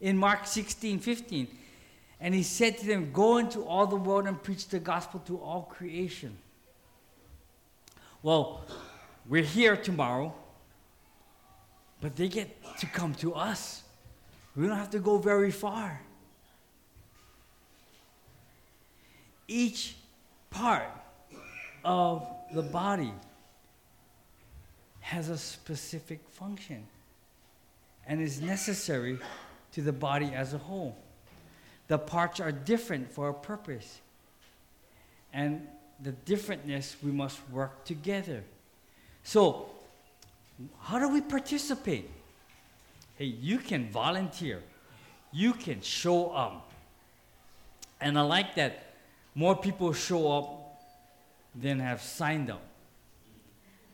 In 0.00 0.16
Mark 0.16 0.46
16 0.46 0.98
15, 0.98 1.46
and 2.20 2.34
he 2.34 2.42
said 2.42 2.78
to 2.78 2.86
them, 2.86 3.12
Go 3.12 3.36
into 3.36 3.62
all 3.66 3.86
the 3.86 3.96
world 3.96 4.26
and 4.26 4.42
preach 4.42 4.66
the 4.68 4.78
gospel 4.78 5.20
to 5.26 5.36
all 5.36 5.64
creation. 5.64 6.38
Well, 8.22 8.64
we're 9.28 9.42
here 9.42 9.76
tomorrow, 9.76 10.32
but 12.00 12.16
they 12.16 12.28
get 12.28 12.78
to 12.78 12.86
come 12.86 13.14
to 13.16 13.34
us. 13.34 13.82
We 14.56 14.66
don't 14.66 14.78
have 14.78 14.90
to 14.92 15.00
go 15.00 15.18
very 15.18 15.50
far. 15.50 16.00
Each 19.46 19.96
part 20.48 21.03
of 21.84 22.26
the 22.52 22.62
body 22.62 23.12
has 25.00 25.28
a 25.28 25.36
specific 25.36 26.20
function 26.30 26.86
and 28.06 28.20
is 28.20 28.40
necessary 28.40 29.18
to 29.72 29.82
the 29.82 29.92
body 29.92 30.32
as 30.34 30.54
a 30.54 30.58
whole. 30.58 30.96
The 31.88 31.98
parts 31.98 32.40
are 32.40 32.52
different 32.52 33.12
for 33.12 33.28
a 33.28 33.34
purpose. 33.34 34.00
And 35.32 35.66
the 36.02 36.12
differentness, 36.12 36.96
we 37.02 37.10
must 37.10 37.38
work 37.50 37.84
together. 37.84 38.44
So, 39.22 39.66
how 40.80 40.98
do 40.98 41.08
we 41.08 41.20
participate? 41.20 42.08
Hey, 43.18 43.26
you 43.26 43.58
can 43.58 43.90
volunteer, 43.90 44.62
you 45.32 45.52
can 45.52 45.80
show 45.80 46.30
up. 46.30 46.70
And 48.00 48.18
I 48.18 48.22
like 48.22 48.54
that 48.54 48.94
more 49.34 49.56
people 49.56 49.92
show 49.92 50.32
up 50.32 50.63
than 51.54 51.78
have 51.80 52.02
signed 52.02 52.50
up. 52.50 52.62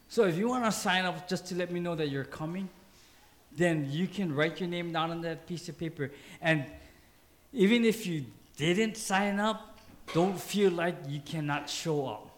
So 0.09 0.25
if 0.25 0.37
you 0.37 0.49
want 0.49 0.65
to 0.65 0.73
sign 0.73 1.05
up 1.05 1.29
just 1.29 1.47
to 1.47 1.55
let 1.55 1.71
me 1.71 1.79
know 1.79 1.95
that 1.95 2.09
you're 2.09 2.25
coming, 2.25 2.69
then 3.57 3.89
you 3.91 4.07
can 4.07 4.35
write 4.35 4.61
your 4.61 4.69
name 4.69 4.93
down 4.93 5.11
on 5.11 5.21
that 5.23 5.47
piece 5.47 5.69
of 5.69 5.79
paper. 5.79 6.11
And 6.41 6.65
even 7.53 7.85
if 7.85 8.07
you 8.07 8.25
didn't 8.57 8.97
sign 8.97 9.39
up, 9.39 9.79
don't 10.13 10.41
feel 10.41 10.73
like 10.73 10.97
you 11.09 11.21
cannot 11.21 11.71
show 11.71 12.07
up. 12.07 12.31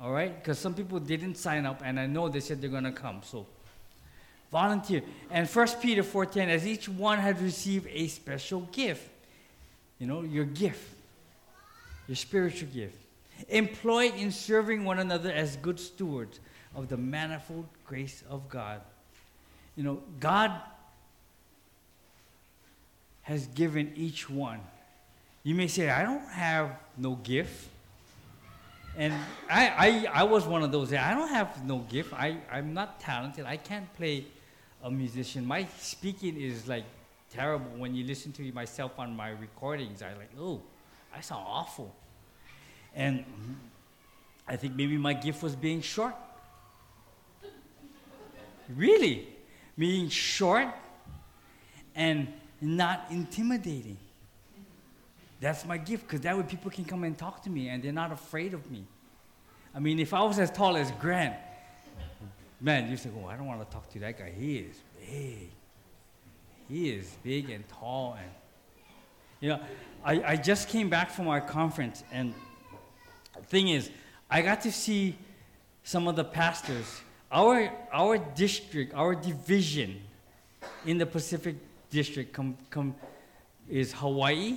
All 0.00 0.12
right? 0.12 0.34
Because 0.34 0.58
some 0.58 0.74
people 0.74 0.98
didn't 0.98 1.36
sign 1.36 1.66
up, 1.66 1.82
and 1.84 2.00
I 2.00 2.06
know 2.06 2.28
they 2.28 2.40
said 2.40 2.60
they're 2.60 2.70
going 2.70 2.84
to 2.84 2.92
come. 2.92 3.20
So 3.22 3.46
volunteer. 4.50 5.02
And 5.30 5.48
1 5.48 5.68
Peter 5.80 6.02
4.10, 6.02 6.48
as 6.48 6.66
each 6.66 6.88
one 6.88 7.18
had 7.18 7.40
received 7.40 7.86
a 7.90 8.08
special 8.08 8.62
gift. 8.72 9.08
You 9.98 10.06
know, 10.06 10.22
your 10.22 10.44
gift. 10.44 10.94
Your 12.08 12.16
spiritual 12.16 12.68
gift. 12.72 12.96
Employed 13.48 14.14
in 14.14 14.30
serving 14.30 14.84
one 14.84 14.98
another 14.98 15.30
as 15.30 15.56
good 15.56 15.78
stewards 15.78 16.40
of 16.74 16.88
the 16.88 16.96
manifold 16.96 17.66
grace 17.84 18.22
of 18.28 18.48
God. 18.48 18.80
You 19.76 19.84
know, 19.84 20.02
God 20.20 20.52
has 23.22 23.46
given 23.48 23.92
each 23.96 24.28
one. 24.28 24.60
You 25.42 25.54
may 25.54 25.68
say, 25.68 25.90
I 25.90 26.02
don't 26.02 26.28
have 26.28 26.70
no 26.96 27.16
gift. 27.16 27.68
And 28.96 29.14
I, 29.48 30.06
I, 30.12 30.20
I 30.20 30.22
was 30.24 30.46
one 30.46 30.62
of 30.62 30.70
those. 30.70 30.92
I 30.92 31.14
don't 31.14 31.28
have 31.28 31.64
no 31.64 31.78
gift. 31.78 32.12
I, 32.12 32.36
I'm 32.50 32.74
not 32.74 33.00
talented. 33.00 33.46
I 33.46 33.56
can't 33.56 33.92
play 33.96 34.26
a 34.82 34.90
musician. 34.90 35.46
My 35.46 35.66
speaking 35.78 36.40
is 36.40 36.68
like 36.68 36.84
terrible. 37.30 37.70
When 37.78 37.94
you 37.94 38.04
listen 38.04 38.32
to 38.32 38.52
myself 38.52 38.98
on 38.98 39.16
my 39.16 39.30
recordings, 39.30 40.02
I 40.02 40.08
like, 40.14 40.30
oh, 40.38 40.60
I 41.14 41.20
sound 41.20 41.44
awful. 41.46 41.94
And 42.94 43.24
I 44.46 44.56
think 44.56 44.74
maybe 44.74 44.96
my 44.96 45.14
gift 45.14 45.42
was 45.42 45.56
being 45.56 45.80
short. 45.80 46.14
Really, 48.74 49.26
being 49.76 50.08
short 50.08 50.68
and 51.94 52.28
not 52.60 53.06
intimidating. 53.10 53.96
That's 55.40 55.66
my 55.66 55.76
gift, 55.76 56.06
because 56.06 56.20
that 56.20 56.36
way 56.36 56.44
people 56.44 56.70
can 56.70 56.84
come 56.84 57.02
and 57.04 57.18
talk 57.18 57.42
to 57.42 57.50
me 57.50 57.68
and 57.68 57.82
they're 57.82 57.92
not 57.92 58.12
afraid 58.12 58.54
of 58.54 58.70
me. 58.70 58.84
I 59.74 59.80
mean, 59.80 59.98
if 59.98 60.14
I 60.14 60.22
was 60.22 60.38
as 60.38 60.50
tall 60.50 60.76
as 60.76 60.90
Grant, 60.92 61.34
man, 62.60 62.90
you 62.90 62.96
say, 62.96 63.10
oh, 63.18 63.26
I 63.26 63.36
don't 63.36 63.46
want 63.46 63.60
to 63.68 63.74
talk 63.74 63.90
to 63.90 63.98
that 64.00 64.18
guy. 64.18 64.30
He 64.38 64.58
is 64.58 64.76
big. 65.00 65.50
He 66.68 66.90
is 66.90 67.16
big 67.24 67.50
and 67.50 67.68
tall. 67.68 68.16
And, 68.18 68.30
you 69.40 69.48
know, 69.48 69.60
I, 70.04 70.22
I 70.32 70.36
just 70.36 70.68
came 70.68 70.88
back 70.88 71.10
from 71.10 71.26
our 71.26 71.40
conference, 71.40 72.04
and 72.12 72.32
thing 73.46 73.68
is, 73.68 73.90
I 74.30 74.42
got 74.42 74.62
to 74.62 74.72
see 74.72 75.16
some 75.84 76.08
of 76.08 76.16
the 76.16 76.24
pastors. 76.24 77.00
Our, 77.30 77.70
our 77.92 78.18
district, 78.18 78.94
our 78.94 79.14
division 79.14 80.00
in 80.86 80.98
the 80.98 81.06
Pacific 81.06 81.56
District 81.90 82.32
come, 82.32 82.56
come, 82.70 82.94
is 83.68 83.92
Hawaii, 83.92 84.56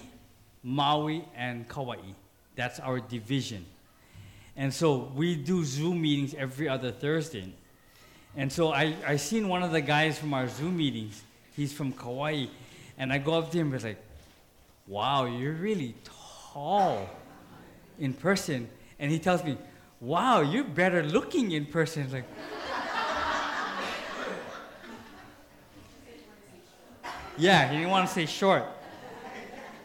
Maui, 0.63 1.25
and 1.36 1.67
Kauai. 1.67 1.98
That's 2.55 2.79
our 2.79 3.00
division. 3.00 3.65
And 4.55 4.74
so 4.74 5.12
we 5.13 5.36
do 5.36 5.65
Zoom 5.65 6.01
meetings 6.01 6.34
every 6.34 6.70
other 6.70 6.91
Thursday. 6.91 7.51
And 8.38 8.51
so 8.51 8.72
I, 8.72 8.96
I 9.05 9.17
seen 9.17 9.48
one 9.50 9.63
of 9.63 9.72
the 9.72 9.82
guys 9.82 10.17
from 10.17 10.34
our 10.34 10.48
Zoom 10.48 10.77
meetings. 10.77 11.22
He's 11.55 11.74
from 11.74 11.91
Kauai. 11.91 12.46
And 12.98 13.12
I 13.12 13.17
go 13.17 13.34
up 13.34 13.51
to 13.51 13.58
him 13.58 13.67
and 13.67 13.74
was 13.74 13.84
like, 13.84 14.01
wow, 14.88 15.25
you're 15.25 15.53
really 15.53 15.96
tall 16.53 17.10
in 17.99 18.13
person. 18.13 18.69
And 18.99 19.11
he 19.11 19.19
tells 19.19 19.43
me, 19.43 19.57
wow, 19.99 20.41
you're 20.41 20.63
better 20.63 21.03
looking 21.03 21.51
in 21.51 21.65
person. 21.65 22.11
Like, 22.11 22.25
yeah, 27.37 27.69
he 27.69 27.77
didn't 27.77 27.91
want 27.91 28.07
to 28.07 28.13
say 28.13 28.25
short. 28.25 28.63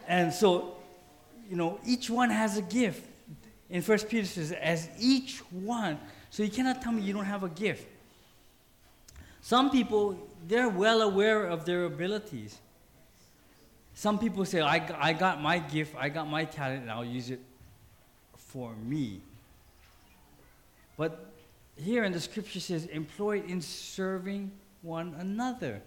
And 0.07 0.33
so, 0.33 0.75
you 1.49 1.55
know, 1.55 1.79
each 1.85 2.09
one 2.09 2.29
has 2.29 2.57
a 2.57 2.61
gift. 2.61 3.05
In 3.69 3.81
First 3.81 4.09
Peter 4.09 4.27
says, 4.27 4.51
as 4.51 4.89
each 4.99 5.39
one. 5.51 5.97
So 6.29 6.43
you 6.43 6.49
cannot 6.49 6.81
tell 6.81 6.91
me 6.91 7.01
you 7.01 7.13
don't 7.13 7.25
have 7.25 7.43
a 7.43 7.49
gift. 7.49 7.87
Some 9.41 9.71
people, 9.71 10.17
they're 10.47 10.69
well 10.69 11.01
aware 11.01 11.45
of 11.45 11.65
their 11.65 11.85
abilities. 11.85 12.57
Some 13.93 14.19
people 14.19 14.45
say, 14.45 14.61
I, 14.61 14.89
I 14.99 15.13
got 15.13 15.41
my 15.41 15.59
gift, 15.59 15.95
I 15.97 16.09
got 16.09 16.29
my 16.29 16.45
talent, 16.45 16.83
and 16.83 16.91
I'll 16.91 17.05
use 17.05 17.29
it 17.29 17.41
for 18.51 18.73
me. 18.85 19.21
But 20.97 21.31
here 21.75 22.03
in 22.03 22.11
the 22.11 22.19
scripture 22.19 22.59
says, 22.59 22.85
employed 22.87 23.49
in 23.49 23.61
serving 23.61 24.51
one 24.81 25.15
another. 25.19 25.81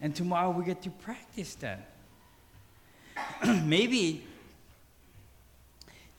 And 0.00 0.14
tomorrow 0.14 0.50
we 0.50 0.64
get 0.64 0.82
to 0.82 0.90
practice 0.90 1.54
that. 1.56 1.90
maybe 3.64 4.24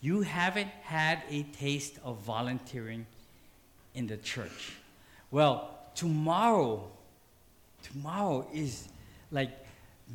you 0.02 0.22
haven't 0.22 0.69
had 0.84 1.24
a 1.30 1.43
taste 1.43 1.98
of 2.04 2.17
volunteering 2.19 3.06
in 3.93 4.08
the 4.08 4.17
church. 4.17 4.74
Well, 5.32 5.78
tomorrow, 5.96 6.89
tomorrow 7.82 8.48
is 8.54 8.88
like 9.32 9.52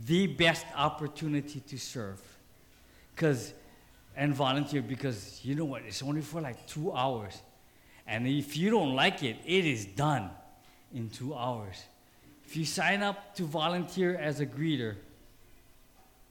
the 0.07 0.27
best 0.27 0.67
opportunity 0.77 1.61
to 1.61 1.79
serve. 1.79 2.21
Cause 3.17 3.53
and 4.19 4.35
volunteer 4.35 4.83
because 4.83 5.41
you 5.45 5.55
know 5.55 5.65
what, 5.65 5.83
it's 5.87 6.03
only 6.03 6.21
for 6.21 6.41
like 6.41 6.67
two 6.67 6.93
hours. 6.93 7.41
And 8.05 8.27
if 8.27 8.57
you 8.57 8.69
don't 8.69 8.95
like 8.97 9.23
it, 9.23 9.37
it 9.47 9.65
is 9.65 9.87
done 9.87 10.31
in 10.93 11.09
two 11.09 11.35
hours. 11.35 11.85
If 12.45 12.57
you 12.57 12.65
sign 12.65 13.05
up 13.05 13.37
to 13.37 13.45
volunteer 13.45 14.17
as 14.17 14.41
a 14.41 14.47
greeter, 14.47 14.97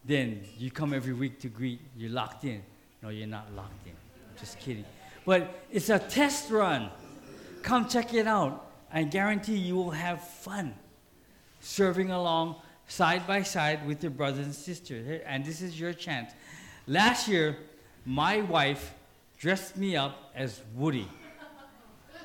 then 0.03 0.43
you 0.57 0.69
come 0.69 0.93
every 0.93 1.13
week 1.13 1.39
to 1.39 1.47
greet, 1.47 1.79
you're 1.95 2.11
locked 2.11 2.43
in. 2.43 2.61
No, 3.01 3.07
you're 3.07 3.25
not 3.25 3.53
locked 3.55 3.87
in. 3.87 3.93
Just 4.37 4.59
kidding. 4.59 4.85
But 5.25 5.63
it's 5.71 5.89
a 5.89 5.99
test 5.99 6.51
run. 6.51 6.89
Come 7.61 7.87
check 7.87 8.13
it 8.13 8.27
out. 8.27 8.69
I 8.91 9.03
guarantee 9.03 9.55
you 9.55 9.75
will 9.75 9.91
have 9.91 10.21
fun 10.27 10.75
serving 11.61 12.11
along 12.11 12.55
side 12.87 13.25
by 13.25 13.43
side 13.43 13.87
with 13.87 14.03
your 14.03 14.11
brothers 14.11 14.45
and 14.45 14.55
sisters. 14.55 15.21
And 15.25 15.45
this 15.45 15.61
is 15.61 15.79
your 15.79 15.93
chance. 15.93 16.31
Last 16.87 17.27
year, 17.27 17.57
my 18.07 18.39
wife 18.39 18.93
dressed 19.37 19.75
me 19.75 19.97
up 19.97 20.31
as 20.33 20.61
Woody 20.73 21.09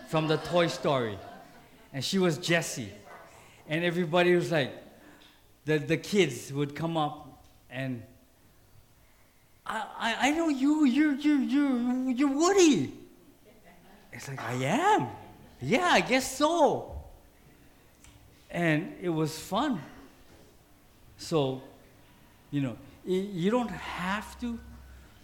from 0.06 0.28
the 0.28 0.36
Toy 0.36 0.68
Story. 0.68 1.18
And 1.92 2.04
she 2.04 2.20
was 2.20 2.38
Jessie. 2.38 2.92
And 3.68 3.84
everybody 3.84 4.32
was 4.36 4.52
like, 4.52 4.72
the, 5.64 5.78
the 5.78 5.96
kids 5.96 6.52
would 6.52 6.76
come 6.76 6.96
up 6.96 7.42
and 7.68 8.00
I, 9.66 9.84
I, 9.98 10.28
I 10.28 10.30
know 10.30 10.48
you, 10.48 10.84
you're, 10.84 11.14
you, 11.14 11.38
you, 11.38 12.10
you're 12.10 12.32
Woody. 12.32 12.94
It's 14.12 14.28
like, 14.28 14.40
I 14.40 14.52
am. 14.52 15.08
Yeah, 15.60 15.88
I 15.90 16.00
guess 16.00 16.36
so. 16.36 16.94
And 18.52 18.94
it 19.02 19.08
was 19.08 19.36
fun. 19.36 19.80
So, 21.16 21.60
you 22.52 22.60
know, 22.60 22.76
you 23.04 23.50
don't 23.50 23.70
have 23.70 24.38
to 24.40 24.60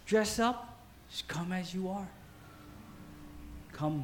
dress 0.09 0.39
up, 0.39 0.79
just 1.07 1.27
come 1.27 1.51
as 1.51 1.71
you 1.71 1.87
are. 1.87 2.07
Come 3.71 4.03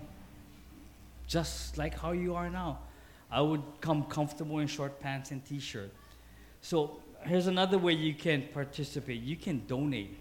just 1.27 1.79
like 1.79 1.97
how 1.97 2.11
you 2.11 2.35
are 2.35 2.47
now. 2.47 2.77
I 3.31 3.41
would 3.41 3.63
come 3.81 4.03
comfortable 4.03 4.59
in 4.59 4.67
short 4.67 4.99
pants 4.99 5.31
and 5.31 5.43
t 5.43 5.59
shirt. 5.59 5.91
So, 6.61 6.99
here's 7.23 7.47
another 7.47 7.79
way 7.79 7.93
you 7.93 8.13
can 8.13 8.43
participate 8.53 9.19
you 9.19 9.35
can 9.35 9.65
donate 9.65 10.15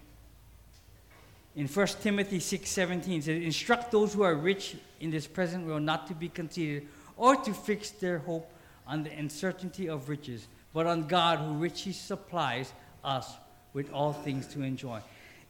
in 1.55 1.67
1 1.69 1.87
timothy 2.01 2.39
6.17 2.39 3.19
it 3.19 3.25
says 3.25 3.43
instruct 3.43 3.93
those 3.93 4.15
who 4.15 4.23
are 4.23 4.35
rich 4.35 4.77
in 5.01 5.11
this 5.11 5.27
present 5.27 5.67
world 5.67 5.83
not 5.83 6.07
to 6.07 6.15
be 6.15 6.31
conceited 6.31 6.89
or 7.19 7.37
to 7.37 7.53
fix 7.53 7.91
their 7.91 8.21
hope 8.21 8.51
on 8.87 9.03
the 9.03 9.11
uncertainty 9.19 9.87
of 9.87 10.09
riches 10.09 10.49
but 10.73 10.87
on 10.87 11.07
god 11.07 11.39
who 11.41 11.53
richly 11.53 11.93
supplies 11.93 12.73
us 13.05 13.35
with 13.75 13.93
all 13.93 14.15
things 14.15 14.47
to 14.47 14.63
enjoy 14.63 14.99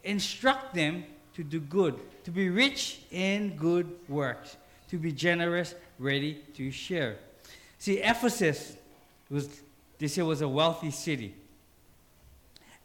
instruct 0.05 0.75
them 0.75 1.05
to 1.35 1.43
do 1.43 1.61
good 1.61 1.99
to 2.25 2.31
be 2.31 2.49
rich 2.49 3.01
in 3.11 3.57
good 3.57 3.91
works 4.09 4.57
to 4.89 4.99
be 4.99 5.11
generous 5.11 5.75
ready 5.99 6.43
to 6.55 6.71
share 6.71 7.17
see 7.79 7.99
ephesus 7.99 8.77
was 9.31 9.49
they 9.99 10.07
say 10.07 10.23
was 10.23 10.41
a 10.41 10.49
wealthy 10.49 10.91
city 10.91 11.35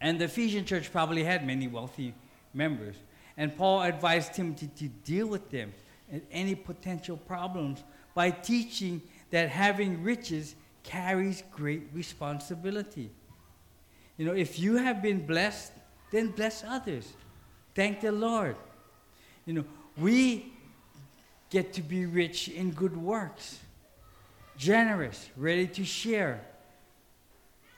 and 0.02 0.20
the 0.20 0.26
Ephesian 0.26 0.66
church 0.66 0.92
probably 0.92 1.24
had 1.24 1.46
many 1.46 1.68
wealthy 1.68 2.14
members. 2.54 2.96
And 3.38 3.56
Paul 3.56 3.82
advised 3.82 4.34
Timothy 4.34 4.70
to 4.78 4.88
deal 4.88 5.28
with 5.28 5.50
them 5.50 5.74
and 6.12 6.22
any 6.32 6.56
potential 6.56 7.18
problems 7.18 7.84
by 8.16 8.32
teaching 8.32 9.02
that 9.32 9.50
having 9.50 10.04
riches 10.04 10.56
carries 10.84 11.44
great 11.52 11.84
responsibility. 11.94 13.12
You 14.18 14.26
know, 14.26 14.34
if 14.34 14.60
you 14.60 14.78
have 14.78 15.02
been 15.02 15.26
blessed, 15.26 15.72
then 16.12 16.30
bless 16.30 16.64
others. 16.64 17.12
Thank 17.76 18.02
the 18.02 18.12
Lord. 18.12 18.56
You 19.46 19.54
know, 19.54 19.66
we 19.98 20.52
get 21.50 21.74
to 21.74 21.82
be 21.82 22.06
rich 22.06 22.48
in 22.48 22.72
good 22.72 22.96
works. 22.96 23.60
generous, 24.60 25.30
ready 25.38 25.66
to 25.66 25.86
share. 25.86 26.42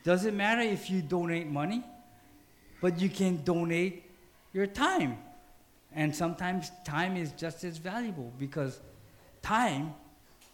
Doesn't 0.04 0.36
matter 0.36 0.62
if 0.62 0.90
you 0.90 1.04
donate 1.04 1.48
money, 1.48 1.84
but 2.82 3.00
you 3.00 3.08
can 3.08 3.44
donate 3.44 4.04
your 4.52 4.66
time. 4.66 5.18
And 5.94 6.16
sometimes 6.16 6.72
time 6.84 7.16
is 7.18 7.32
just 7.34 7.64
as 7.64 7.78
valuable 7.78 8.34
because 8.40 8.80
time 9.44 9.94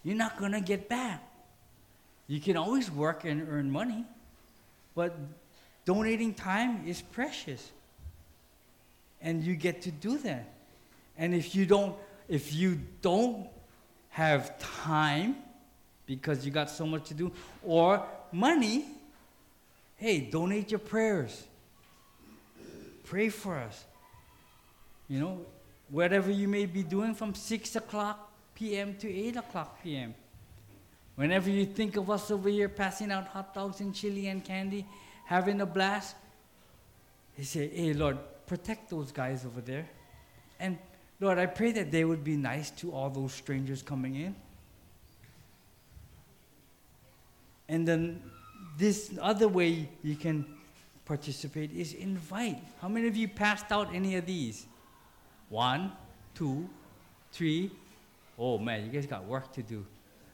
you're 0.04 0.18
not 0.18 0.38
going 0.38 0.52
to 0.52 0.60
get 0.60 0.90
back. 0.90 1.24
You 2.28 2.42
can 2.42 2.58
always 2.58 2.92
work 2.92 3.24
and 3.24 3.48
earn 3.50 3.72
money, 3.72 4.04
but 4.96 5.18
donating 5.88 6.34
time 6.34 6.84
is 6.86 7.02
precious. 7.02 7.72
And 9.22 9.42
you 9.42 9.56
get 9.56 9.82
to 9.84 9.92
do 9.92 10.18
that. 10.20 10.54
And 11.18 11.34
if 11.34 11.56
you 11.56 11.66
don't 11.66 11.96
if 12.28 12.54
you 12.54 12.78
don't 13.02 13.48
have 14.10 14.60
time 14.60 15.38
because 16.06 16.46
you 16.46 16.52
got 16.52 16.70
so 16.70 16.86
much 16.86 17.08
to 17.08 17.14
do 17.14 17.32
or 17.64 18.06
money, 18.34 18.86
hey, 19.96 20.20
donate 20.20 20.72
your 20.72 20.80
prayers. 20.80 21.46
Pray 23.06 23.30
for 23.30 23.56
us. 23.56 23.86
You 25.08 25.22
know, 25.22 25.40
whatever 25.90 26.30
you 26.30 26.50
may 26.50 26.66
be 26.66 26.84
doing 26.84 27.16
from 27.16 27.34
6 27.34 27.78
o'clock 27.78 28.30
p.m. 28.56 28.98
to 28.98 29.10
8 29.10 29.38
o'clock 29.38 29.82
p.m. 29.82 30.14
Whenever 31.16 31.50
you 31.50 31.66
think 31.66 31.96
of 31.96 32.10
us 32.10 32.30
over 32.30 32.50
here 32.50 32.68
passing 32.68 33.10
out 33.10 33.28
hot 33.28 33.54
dogs 33.54 33.80
and 33.80 33.96
chili 33.96 34.28
and 34.28 34.44
candy, 34.44 34.86
having 35.28 35.60
a 35.60 35.66
blast, 35.66 36.16
you 37.38 37.44
say, 37.44 37.68
hey, 37.68 37.94
Lord, 37.94 38.18
protect 38.46 38.90
those 38.90 39.12
guys 39.12 39.46
over 39.46 39.60
there. 39.60 39.88
And 40.58 40.78
Lord, 41.20 41.38
I 41.38 41.46
pray 41.46 41.74
that 41.74 41.92
they 41.92 42.06
would 42.06 42.24
be 42.24 42.38
nice 42.38 42.72
to 42.72 42.94
all 42.94 43.10
those 43.10 43.34
strangers 43.34 43.84
coming 43.84 44.16
in. 44.16 44.36
And 47.68 47.86
then 47.86 48.22
this 48.78 49.12
other 49.22 49.50
way 49.50 49.90
you 50.02 50.16
can 50.16 50.46
participate 51.04 51.72
is 51.72 51.94
invite. 51.94 52.64
How 52.82 52.88
many 52.88 53.08
of 53.08 53.18
you 53.18 53.28
passed 53.28 53.70
out 53.70 53.94
any 53.94 54.16
of 54.16 54.26
these? 54.26 54.66
One, 55.50 55.92
two, 56.36 56.70
three. 57.34 57.70
Oh 58.40 58.58
man, 58.58 58.86
you 58.86 58.92
guys 58.92 59.06
got 59.06 59.26
work 59.26 59.52
to 59.54 59.62
do. 59.62 59.86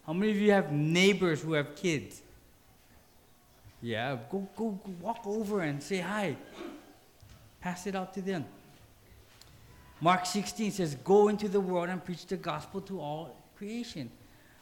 How 0.05 0.13
many 0.13 0.31
of 0.31 0.37
you 0.37 0.51
have 0.51 0.71
neighbors 0.71 1.41
who 1.41 1.53
have 1.53 1.75
kids? 1.75 2.21
Yeah, 3.83 4.17
go, 4.31 4.47
go, 4.55 4.79
go 4.83 4.91
walk 5.01 5.27
over 5.27 5.59
and 5.59 5.83
say 5.83 5.99
hi. 5.99 6.37
Pass 7.59 7.85
it 7.85 7.95
out 7.95 8.13
to 8.13 8.21
them. 8.21 8.45
Mark 9.99 10.25
16 10.25 10.71
says, 10.71 10.95
Go 11.03 11.27
into 11.27 11.49
the 11.49 11.59
world 11.59 11.89
and 11.89 12.03
preach 12.03 12.25
the 12.25 12.37
gospel 12.37 12.79
to 12.79 13.01
all 13.01 13.35
creation. 13.57 14.09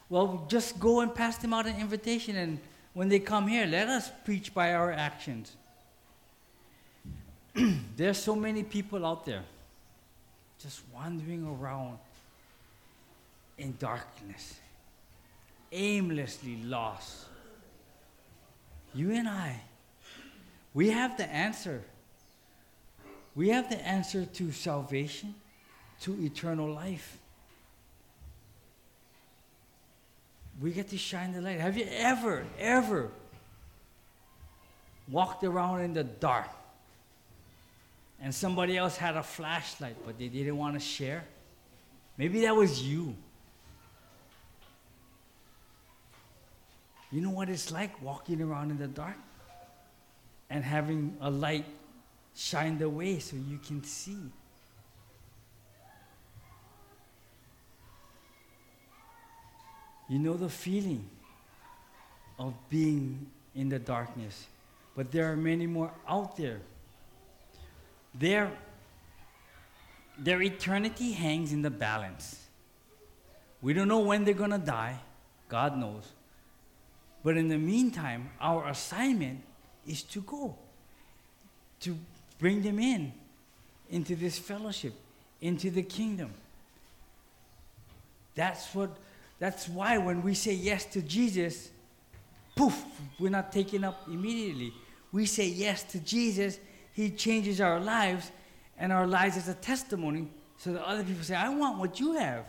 Well, 0.09 0.45
just 0.49 0.79
go 0.79 1.01
and 1.01 1.13
pass 1.13 1.37
them 1.37 1.53
out 1.53 1.67
an 1.67 1.79
invitation, 1.79 2.35
and 2.35 2.59
when 2.93 3.09
they 3.09 3.19
come 3.19 3.47
here, 3.47 3.67
let 3.67 3.87
us 3.89 4.11
preach 4.25 4.55
by 4.55 4.73
our 4.73 4.91
actions. 4.91 5.55
There's 7.95 8.17
so 8.17 8.35
many 8.35 8.63
people 8.63 9.05
out 9.05 9.23
there 9.25 9.43
just 10.59 10.81
wandering 10.93 11.45
around 11.45 11.99
in 13.59 13.75
darkness, 13.77 14.55
aimlessly 15.71 16.57
lost. 16.63 17.27
You 18.93 19.11
and 19.11 19.27
I, 19.27 19.61
we 20.73 20.89
have 20.89 21.17
the 21.17 21.27
answer. 21.29 21.83
We 23.35 23.49
have 23.49 23.69
the 23.69 23.79
answer 23.87 24.25
to 24.25 24.51
salvation, 24.51 25.35
to 26.01 26.13
eternal 26.23 26.69
life. 26.73 27.17
We 30.61 30.71
get 30.71 30.89
to 30.89 30.97
shine 30.97 31.33
the 31.33 31.41
light. 31.41 31.59
Have 31.59 31.77
you 31.77 31.87
ever, 31.89 32.45
ever 32.59 33.09
walked 35.09 35.43
around 35.43 35.81
in 35.81 35.93
the 35.93 36.03
dark 36.03 36.49
and 38.21 38.35
somebody 38.35 38.77
else 38.77 38.97
had 38.97 39.15
a 39.15 39.23
flashlight 39.23 39.95
but 40.05 40.19
they 40.19 40.27
didn't 40.27 40.57
want 40.57 40.75
to 40.75 40.79
share? 40.79 41.23
Maybe 42.17 42.41
that 42.41 42.55
was 42.55 42.83
you. 42.83 43.15
You 47.11 47.19
know 47.19 47.29
what 47.29 47.49
it's 47.49 47.71
like 47.71 48.01
walking 48.01 48.41
around 48.41 48.71
in 48.71 48.77
the 48.77 48.87
dark 48.87 49.17
and 50.49 50.63
having 50.63 51.17
a 51.19 51.29
light 51.29 51.65
shine 52.35 52.77
the 52.77 52.89
way 52.89 53.19
so 53.19 53.35
you 53.35 53.57
can 53.57 53.83
see. 53.83 54.17
You 60.07 60.19
know 60.19 60.33
the 60.33 60.49
feeling 60.49 61.05
of 62.39 62.53
being 62.69 63.27
in 63.55 63.69
the 63.69 63.79
darkness, 63.79 64.47
but 64.95 65.11
there 65.11 65.31
are 65.31 65.37
many 65.37 65.67
more 65.67 65.91
out 66.07 66.35
there. 66.37 66.59
Their, 68.13 68.51
their 70.17 70.41
eternity 70.41 71.11
hangs 71.13 71.53
in 71.53 71.61
the 71.61 71.69
balance. 71.69 72.45
We 73.61 73.73
don't 73.73 73.87
know 73.87 73.99
when 73.99 74.25
they're 74.25 74.33
going 74.33 74.51
to 74.51 74.57
die, 74.57 74.99
God 75.47 75.77
knows. 75.77 76.11
But 77.23 77.37
in 77.37 77.47
the 77.47 77.57
meantime, 77.57 78.31
our 78.39 78.67
assignment 78.67 79.41
is 79.85 80.03
to 80.03 80.21
go, 80.21 80.55
to 81.81 81.97
Bring 82.41 82.63
them 82.63 82.79
in 82.79 83.13
into 83.91 84.15
this 84.15 84.39
fellowship, 84.39 84.95
into 85.41 85.69
the 85.69 85.83
kingdom. 85.83 86.31
That's 88.33 88.73
what 88.73 88.97
that's 89.39 89.69
why 89.69 89.99
when 89.99 90.23
we 90.23 90.33
say 90.33 90.53
yes 90.53 90.85
to 90.85 91.03
Jesus, 91.03 91.69
poof, 92.55 92.83
we're 93.19 93.29
not 93.29 93.51
taken 93.51 93.83
up 93.83 94.07
immediately. 94.07 94.73
We 95.11 95.27
say 95.27 95.47
yes 95.47 95.83
to 95.83 95.99
Jesus, 95.99 96.59
he 96.93 97.11
changes 97.11 97.61
our 97.61 97.79
lives 97.79 98.31
and 98.77 98.91
our 98.91 99.05
lives 99.05 99.37
is 99.37 99.47
a 99.47 99.53
testimony 99.53 100.27
so 100.57 100.73
that 100.73 100.83
other 100.83 101.03
people 101.03 101.23
say, 101.23 101.35
I 101.35 101.49
want 101.49 101.77
what 101.77 101.99
you 101.99 102.13
have. 102.13 102.45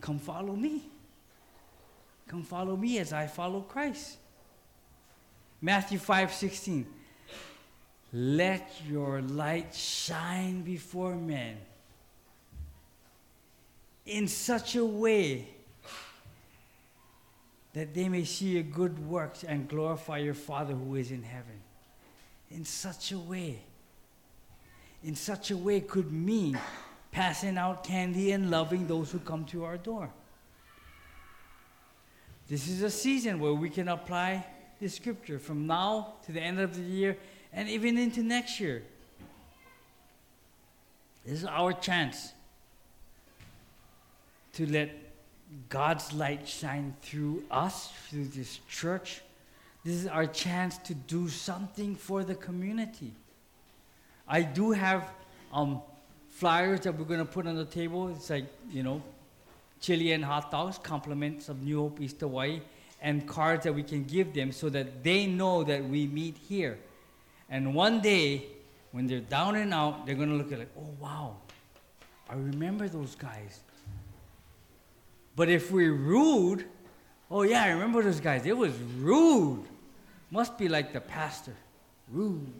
Come 0.00 0.18
follow 0.18 0.54
me. 0.54 0.82
Come 2.32 2.44
follow 2.44 2.76
me 2.78 2.98
as 2.98 3.12
I 3.12 3.26
follow 3.26 3.60
Christ. 3.60 4.16
Matthew 5.60 5.98
5 5.98 6.32
16. 6.32 6.86
Let 8.14 8.72
your 8.88 9.20
light 9.20 9.74
shine 9.74 10.62
before 10.62 11.14
men 11.14 11.58
in 14.06 14.28
such 14.28 14.76
a 14.76 14.84
way 14.84 15.46
that 17.74 17.92
they 17.92 18.08
may 18.08 18.24
see 18.24 18.52
your 18.52 18.62
good 18.62 18.98
works 19.06 19.44
and 19.44 19.68
glorify 19.68 20.16
your 20.16 20.32
Father 20.32 20.72
who 20.72 20.94
is 20.94 21.10
in 21.10 21.22
heaven. 21.22 21.60
In 22.50 22.64
such 22.64 23.12
a 23.12 23.18
way. 23.18 23.60
In 25.04 25.16
such 25.16 25.50
a 25.50 25.56
way 25.58 25.82
could 25.82 26.10
mean 26.10 26.58
passing 27.10 27.58
out 27.58 27.84
candy 27.84 28.32
and 28.32 28.50
loving 28.50 28.86
those 28.86 29.12
who 29.12 29.18
come 29.18 29.44
to 29.44 29.64
our 29.64 29.76
door. 29.76 30.10
This 32.52 32.68
is 32.68 32.82
a 32.82 32.90
season 32.90 33.40
where 33.40 33.54
we 33.54 33.70
can 33.70 33.88
apply 33.88 34.44
the 34.78 34.86
scripture 34.86 35.38
from 35.38 35.66
now 35.66 36.16
to 36.26 36.32
the 36.32 36.40
end 36.42 36.60
of 36.60 36.76
the 36.76 36.82
year 36.82 37.16
and 37.50 37.66
even 37.66 37.96
into 37.96 38.22
next 38.22 38.60
year. 38.60 38.82
This 41.24 41.38
is 41.38 41.44
our 41.46 41.72
chance 41.72 42.34
to 44.52 44.70
let 44.70 44.90
God's 45.70 46.12
light 46.12 46.46
shine 46.46 46.94
through 47.00 47.42
us, 47.50 47.90
through 48.10 48.26
this 48.26 48.60
church. 48.68 49.22
This 49.82 49.94
is 49.94 50.06
our 50.06 50.26
chance 50.26 50.76
to 50.76 50.94
do 50.94 51.30
something 51.30 51.96
for 51.96 52.22
the 52.22 52.34
community. 52.34 53.12
I 54.28 54.42
do 54.42 54.72
have 54.72 55.08
um, 55.54 55.80
flyers 56.28 56.80
that 56.80 56.98
we're 56.98 57.06
going 57.06 57.26
to 57.26 57.32
put 57.32 57.46
on 57.46 57.56
the 57.56 57.64
table. 57.64 58.08
It's 58.08 58.28
like, 58.28 58.44
you 58.70 58.82
know, 58.82 59.00
chili 59.82 60.12
and 60.12 60.24
hot 60.24 60.50
dogs, 60.50 60.78
compliments 60.78 61.50
of 61.50 61.62
New 61.62 61.80
Hope 61.80 62.00
East 62.00 62.20
Hawaii, 62.20 62.62
and 63.02 63.26
cards 63.26 63.64
that 63.64 63.74
we 63.74 63.82
can 63.82 64.04
give 64.04 64.32
them 64.32 64.52
so 64.52 64.70
that 64.70 65.02
they 65.02 65.26
know 65.26 65.64
that 65.64 65.84
we 65.84 66.06
meet 66.06 66.38
here. 66.38 66.78
And 67.50 67.74
one 67.74 68.00
day, 68.00 68.46
when 68.92 69.06
they're 69.06 69.20
down 69.20 69.56
and 69.56 69.74
out, 69.74 70.06
they're 70.06 70.14
going 70.14 70.30
to 70.30 70.36
look 70.36 70.52
at 70.52 70.54
it 70.54 70.58
like, 70.60 70.72
oh, 70.78 70.94
wow, 71.00 71.36
I 72.30 72.34
remember 72.34 72.88
those 72.88 73.14
guys. 73.14 73.60
But 75.34 75.48
if 75.48 75.70
we're 75.72 75.92
rude, 75.92 76.64
oh, 77.30 77.42
yeah, 77.42 77.64
I 77.64 77.70
remember 77.70 78.02
those 78.02 78.20
guys. 78.20 78.46
It 78.46 78.56
was 78.56 78.72
rude. 78.98 79.64
Must 80.30 80.56
be 80.56 80.68
like 80.68 80.92
the 80.92 81.00
pastor, 81.00 81.56
rude. 82.10 82.52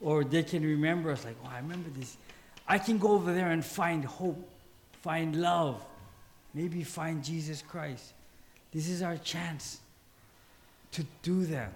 Or 0.00 0.22
they 0.22 0.42
can 0.42 0.62
remember 0.62 1.10
us 1.10 1.24
like, 1.24 1.36
oh, 1.44 1.48
I 1.50 1.58
remember 1.58 1.90
this. 1.90 2.16
I 2.68 2.78
can 2.78 2.98
go 2.98 3.12
over 3.12 3.34
there 3.34 3.50
and 3.50 3.64
find 3.64 4.04
hope, 4.04 4.48
find 5.02 5.36
love, 5.36 5.84
maybe 6.56 6.82
find 6.82 7.22
Jesus 7.22 7.62
Christ. 7.62 8.14
This 8.72 8.88
is 8.88 9.02
our 9.02 9.18
chance 9.18 9.78
to 10.92 11.04
do 11.22 11.44
that. 11.46 11.72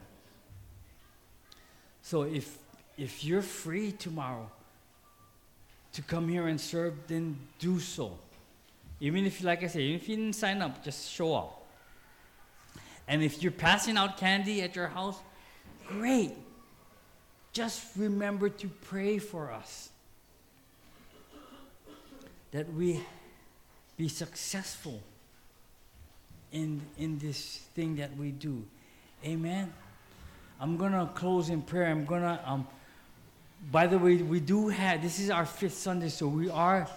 So 2.03 2.23
if 2.23 2.59
if 2.97 3.25
you're 3.25 3.43
free 3.43 3.93
tomorrow 3.93 4.51
to 5.93 6.03
come 6.03 6.29
here 6.29 6.49
and 6.49 6.61
serve, 6.61 6.95
then 7.07 7.37
do 7.59 7.79
so. 7.81 8.19
Even 9.01 9.25
if, 9.25 9.43
like 9.43 9.65
I 9.65 9.69
said, 9.69 9.81
even 9.81 9.97
if 9.97 10.09
you 10.09 10.17
didn't 10.17 10.35
sign 10.35 10.61
up, 10.61 10.85
just 10.85 11.11
show 11.11 11.35
up. 11.35 11.67
And 13.09 13.23
if 13.23 13.43
you're 13.43 13.53
passing 13.53 13.97
out 13.97 14.19
candy 14.19 14.61
at 14.63 14.77
your 14.77 14.89
house, 14.89 15.19
great. 15.89 16.33
Just 17.53 17.97
remember 17.97 18.51
to 18.51 18.69
pray 18.69 19.19
for 19.19 19.51
us 19.51 19.89
that 22.53 22.73
we 22.75 23.01
be 24.01 24.09
successful 24.09 24.99
in, 26.53 26.81
in 26.97 27.19
this 27.19 27.59
thing 27.75 27.97
that 27.97 28.17
we 28.17 28.31
do. 28.31 28.65
Amen. 29.27 29.71
I'm 30.59 30.79
going 30.79 30.93
to 30.93 31.07
close 31.15 31.51
in 31.51 31.61
prayer. 31.61 31.89
I'm 31.89 32.07
going 32.07 32.23
to, 32.23 32.41
um, 32.47 32.67
by 33.71 33.87
the 33.87 33.99
way, 33.99 34.17
we 34.17 34.41
do 34.41 34.69
have, 34.69 35.03
this 35.03 35.21
is 35.21 35.29
our 35.29 35.45
fifth 35.45 35.75
Sunday, 35.75 36.09
so 36.09 36.27
we 36.29 36.49
are 36.49 36.89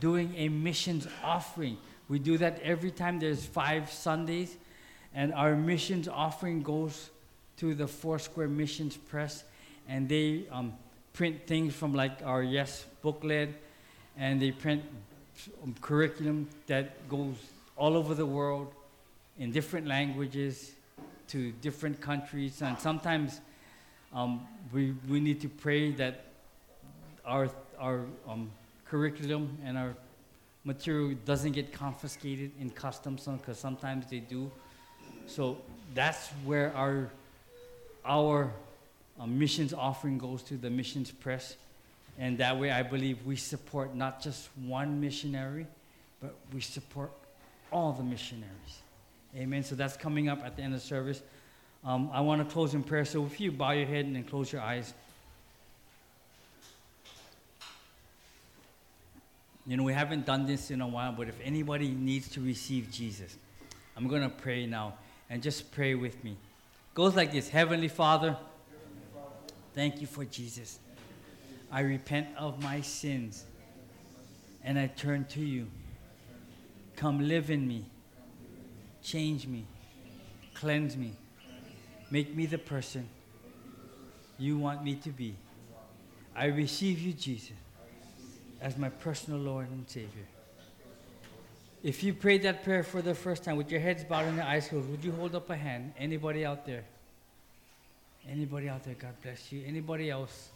doing 0.00 0.34
a 0.36 0.48
missions 0.48 1.06
offering. 1.22 1.78
We 2.08 2.18
do 2.18 2.36
that 2.38 2.60
every 2.62 2.90
time 2.90 3.20
there's 3.20 3.46
five 3.46 3.88
Sundays, 3.88 4.56
and 5.14 5.32
our 5.32 5.54
missions 5.54 6.08
offering 6.08 6.64
goes 6.64 7.10
to 7.58 7.76
the 7.76 7.86
Foursquare 7.86 8.48
Missions 8.48 8.96
Press, 8.96 9.44
and 9.88 10.08
they 10.08 10.46
um, 10.50 10.72
print 11.12 11.46
things 11.46 11.76
from 11.76 11.94
like 11.94 12.22
our 12.24 12.42
Yes 12.42 12.86
booklet, 13.02 13.50
and 14.18 14.42
they 14.42 14.50
print 14.50 14.82
curriculum 15.80 16.48
that 16.66 17.08
goes 17.08 17.36
all 17.76 17.96
over 17.96 18.14
the 18.14 18.26
world 18.26 18.72
in 19.38 19.52
different 19.52 19.86
languages 19.86 20.72
to 21.28 21.52
different 21.62 22.00
countries, 22.00 22.62
and 22.62 22.78
sometimes 22.78 23.40
um, 24.12 24.46
we, 24.72 24.94
we 25.08 25.20
need 25.20 25.40
to 25.40 25.48
pray 25.48 25.92
that 25.92 26.24
our, 27.24 27.48
our 27.78 28.04
um, 28.28 28.50
curriculum 28.84 29.56
and 29.64 29.78
our 29.78 29.94
material 30.64 31.14
doesn't 31.24 31.52
get 31.52 31.72
confiscated 31.72 32.50
in 32.60 32.70
customs 32.70 33.26
because 33.26 33.58
sometimes 33.58 34.06
they 34.10 34.18
do. 34.18 34.50
So 35.26 35.58
that's 35.94 36.28
where 36.44 36.74
our, 36.74 37.10
our 38.04 38.52
uh, 39.18 39.26
missions 39.26 39.72
offering 39.72 40.18
goes 40.18 40.42
to 40.42 40.56
the 40.56 40.70
missions 40.70 41.10
press. 41.10 41.56
And 42.20 42.36
that 42.36 42.60
way, 42.60 42.70
I 42.70 42.82
believe 42.82 43.24
we 43.24 43.34
support 43.36 43.94
not 43.94 44.22
just 44.22 44.50
one 44.66 45.00
missionary, 45.00 45.66
but 46.20 46.34
we 46.52 46.60
support 46.60 47.10
all 47.72 47.92
the 47.92 48.02
missionaries. 48.02 48.82
Amen. 49.34 49.64
So 49.64 49.74
that's 49.74 49.96
coming 49.96 50.28
up 50.28 50.44
at 50.44 50.54
the 50.54 50.62
end 50.62 50.74
of 50.74 50.82
service. 50.82 51.22
Um, 51.82 52.10
I 52.12 52.20
want 52.20 52.46
to 52.46 52.52
close 52.52 52.74
in 52.74 52.82
prayer. 52.82 53.06
So 53.06 53.24
if 53.24 53.40
you 53.40 53.50
bow 53.50 53.70
your 53.70 53.86
head 53.86 54.04
and 54.04 54.14
then 54.14 54.24
close 54.24 54.52
your 54.52 54.60
eyes. 54.60 54.92
You 59.66 59.78
know, 59.78 59.82
we 59.82 59.94
haven't 59.94 60.26
done 60.26 60.44
this 60.44 60.70
in 60.70 60.82
a 60.82 60.88
while, 60.88 61.12
but 61.12 61.26
if 61.26 61.38
anybody 61.42 61.88
needs 61.88 62.28
to 62.30 62.42
receive 62.42 62.90
Jesus, 62.90 63.34
I'm 63.96 64.08
going 64.08 64.22
to 64.22 64.28
pray 64.28 64.66
now 64.66 64.94
and 65.30 65.42
just 65.42 65.72
pray 65.72 65.94
with 65.94 66.22
me. 66.22 66.32
It 66.32 66.94
goes 66.94 67.16
like 67.16 67.32
this 67.32 67.48
Heavenly 67.48 67.88
Father, 67.88 68.36
thank 69.74 70.02
you 70.02 70.06
for 70.06 70.26
Jesus. 70.26 70.80
I 71.72 71.80
repent 71.80 72.28
of 72.36 72.62
my 72.62 72.80
sins 72.80 73.44
and 74.64 74.78
I 74.78 74.88
turn 74.88 75.24
to 75.30 75.40
you. 75.40 75.68
Come 76.96 77.26
live 77.26 77.50
in 77.50 77.66
me, 77.66 77.86
change 79.02 79.46
me, 79.46 79.64
cleanse 80.54 80.96
me, 80.96 81.12
make 82.10 82.34
me 82.34 82.46
the 82.46 82.58
person 82.58 83.08
you 84.38 84.58
want 84.58 84.82
me 84.84 84.96
to 84.96 85.10
be. 85.10 85.36
I 86.34 86.46
receive 86.46 87.00
you, 87.00 87.12
Jesus, 87.12 87.56
as 88.60 88.76
my 88.76 88.88
personal 88.88 89.38
Lord 89.40 89.70
and 89.70 89.88
Savior. 89.88 90.26
If 91.82 92.02
you 92.02 92.12
prayed 92.12 92.42
that 92.42 92.62
prayer 92.62 92.82
for 92.82 93.00
the 93.00 93.14
first 93.14 93.44
time 93.44 93.56
with 93.56 93.70
your 93.70 93.80
heads 93.80 94.04
bowed 94.04 94.26
and 94.26 94.36
your 94.36 94.44
eyes 94.44 94.68
closed, 94.68 94.90
would 94.90 95.02
you 95.02 95.12
hold 95.12 95.34
up 95.34 95.48
a 95.48 95.56
hand? 95.56 95.94
Anybody 95.98 96.44
out 96.44 96.66
there? 96.66 96.84
Anybody 98.28 98.68
out 98.68 98.84
there? 98.84 98.94
God 98.94 99.14
bless 99.22 99.50
you. 99.50 99.62
Anybody 99.66 100.10
else? 100.10 100.50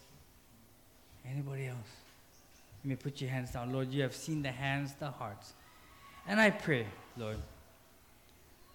Anybody 1.30 1.66
else? 1.66 1.78
Let 2.82 2.88
me 2.88 2.96
put 2.96 3.20
your 3.20 3.30
hands 3.30 3.52
down. 3.52 3.72
Lord, 3.72 3.90
you 3.92 4.02
have 4.02 4.14
seen 4.14 4.42
the 4.42 4.50
hands, 4.50 4.94
the 4.98 5.10
hearts. 5.10 5.54
And 6.26 6.40
I 6.40 6.50
pray, 6.50 6.86
Lord, 7.16 7.38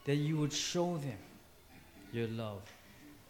that 0.06 0.16
you 0.16 0.38
would 0.38 0.54
show 0.54 0.98
them 0.98 1.18
your 2.12 2.28
love. 2.28 2.62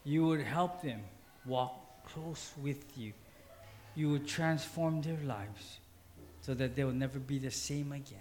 You 0.06 0.26
would 0.28 0.42
help 0.42 0.82
them 0.82 1.02
walk 1.46 1.74
close 2.06 2.54
with 2.62 2.98
you. 2.98 3.14
You 3.96 4.10
would 4.12 4.28
transform 4.28 5.02
their 5.02 5.20
lives 5.26 5.80
so 6.42 6.54
that 6.54 6.76
they 6.76 6.84
will 6.84 6.94
never 6.94 7.20
be 7.20 7.40
the 7.40 7.52
same 7.52 7.92
again. 7.92 8.20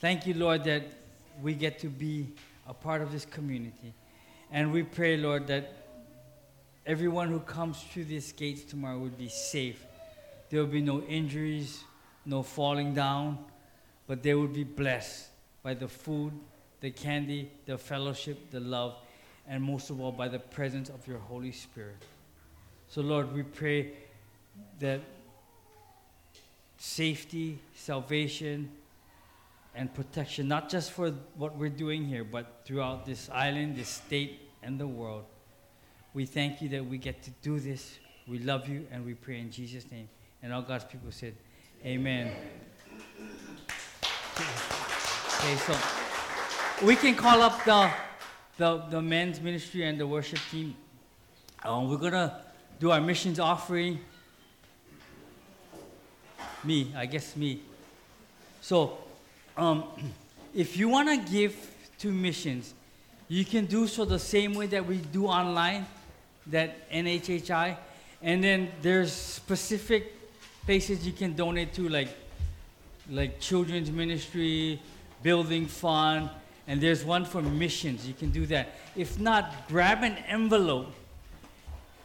Thank 0.00 0.26
you, 0.26 0.34
Lord, 0.34 0.64
that 0.64 0.82
we 1.42 1.54
get 1.54 1.78
to 1.80 1.88
be 1.88 2.28
a 2.66 2.74
part 2.74 3.00
of 3.00 3.12
this 3.12 3.24
community. 3.24 3.94
And 4.50 4.72
we 4.72 4.82
pray, 4.82 5.16
Lord, 5.16 5.46
that 5.46 5.83
everyone 6.86 7.28
who 7.28 7.40
comes 7.40 7.82
through 7.82 8.04
these 8.04 8.32
gates 8.32 8.64
tomorrow 8.64 8.98
would 8.98 9.16
be 9.16 9.28
safe. 9.28 9.84
There 10.50 10.60
will 10.60 10.66
be 10.68 10.82
no 10.82 11.00
injuries, 11.02 11.82
no 12.26 12.42
falling 12.42 12.94
down, 12.94 13.38
but 14.06 14.22
they 14.22 14.34
would 14.34 14.52
be 14.52 14.64
blessed 14.64 15.28
by 15.62 15.74
the 15.74 15.88
food, 15.88 16.32
the 16.80 16.90
candy, 16.90 17.50
the 17.66 17.78
fellowship, 17.78 18.50
the 18.50 18.60
love, 18.60 18.96
and 19.48 19.62
most 19.62 19.90
of 19.90 20.00
all 20.00 20.12
by 20.12 20.28
the 20.28 20.38
presence 20.38 20.88
of 20.88 21.06
your 21.06 21.18
Holy 21.18 21.52
Spirit. 21.52 21.96
So, 22.88 23.00
Lord, 23.00 23.32
we 23.32 23.42
pray 23.42 23.92
that 24.78 25.00
safety, 26.76 27.58
salvation, 27.74 28.70
and 29.74 29.92
protection, 29.92 30.46
not 30.46 30.68
just 30.68 30.92
for 30.92 31.10
what 31.36 31.56
we're 31.56 31.68
doing 31.68 32.04
here, 32.04 32.24
but 32.24 32.60
throughout 32.64 33.06
this 33.06 33.28
island, 33.30 33.76
this 33.76 33.88
state, 33.88 34.40
and 34.62 34.78
the 34.78 34.86
world. 34.86 35.24
We 36.14 36.26
thank 36.26 36.62
you 36.62 36.68
that 36.70 36.86
we 36.86 36.96
get 36.96 37.22
to 37.24 37.30
do 37.42 37.58
this. 37.58 37.98
We 38.28 38.38
love 38.38 38.68
you, 38.68 38.86
and 38.92 39.04
we 39.04 39.14
pray 39.14 39.40
in 39.40 39.50
Jesus' 39.50 39.90
name. 39.90 40.08
And 40.42 40.52
all 40.52 40.62
God's 40.62 40.84
people 40.84 41.10
said, 41.10 41.34
Amen. 41.84 42.30
Okay, 44.36 45.56
so 45.56 45.76
we 46.86 46.94
can 46.94 47.16
call 47.16 47.42
up 47.42 47.64
the, 47.64 47.90
the, 48.56 48.76
the 48.90 49.02
men's 49.02 49.40
ministry 49.40 49.82
and 49.84 49.98
the 49.98 50.06
worship 50.06 50.38
team. 50.50 50.76
Um, 51.64 51.90
we're 51.90 51.96
going 51.96 52.12
to 52.12 52.40
do 52.78 52.92
our 52.92 53.00
missions 53.00 53.40
offering. 53.40 53.98
Me, 56.62 56.92
I 56.96 57.06
guess 57.06 57.36
me. 57.36 57.60
So, 58.60 58.98
um, 59.56 59.84
if 60.54 60.76
you 60.76 60.88
want 60.88 61.08
to 61.08 61.30
give 61.30 61.56
to 61.98 62.12
missions, 62.12 62.72
you 63.28 63.44
can 63.44 63.66
do 63.66 63.86
so 63.86 64.04
the 64.04 64.18
same 64.18 64.54
way 64.54 64.66
that 64.66 64.86
we 64.86 64.98
do 64.98 65.26
online, 65.26 65.86
that 66.48 66.90
NHHI. 66.90 67.76
And 68.22 68.42
then 68.42 68.70
there's 68.82 69.12
specific 69.12 70.12
places 70.64 71.06
you 71.06 71.12
can 71.12 71.34
donate 71.34 71.74
to, 71.74 71.88
like 71.88 72.08
like 73.10 73.40
children's 73.40 73.90
ministry, 73.90 74.80
building 75.22 75.66
fund, 75.66 76.30
and 76.66 76.80
there's 76.80 77.04
one 77.04 77.24
for 77.24 77.42
missions. 77.42 78.06
You 78.06 78.14
can 78.14 78.30
do 78.30 78.46
that. 78.46 78.68
If 78.96 79.18
not, 79.18 79.68
grab 79.68 80.02
an 80.02 80.16
envelope, 80.26 80.92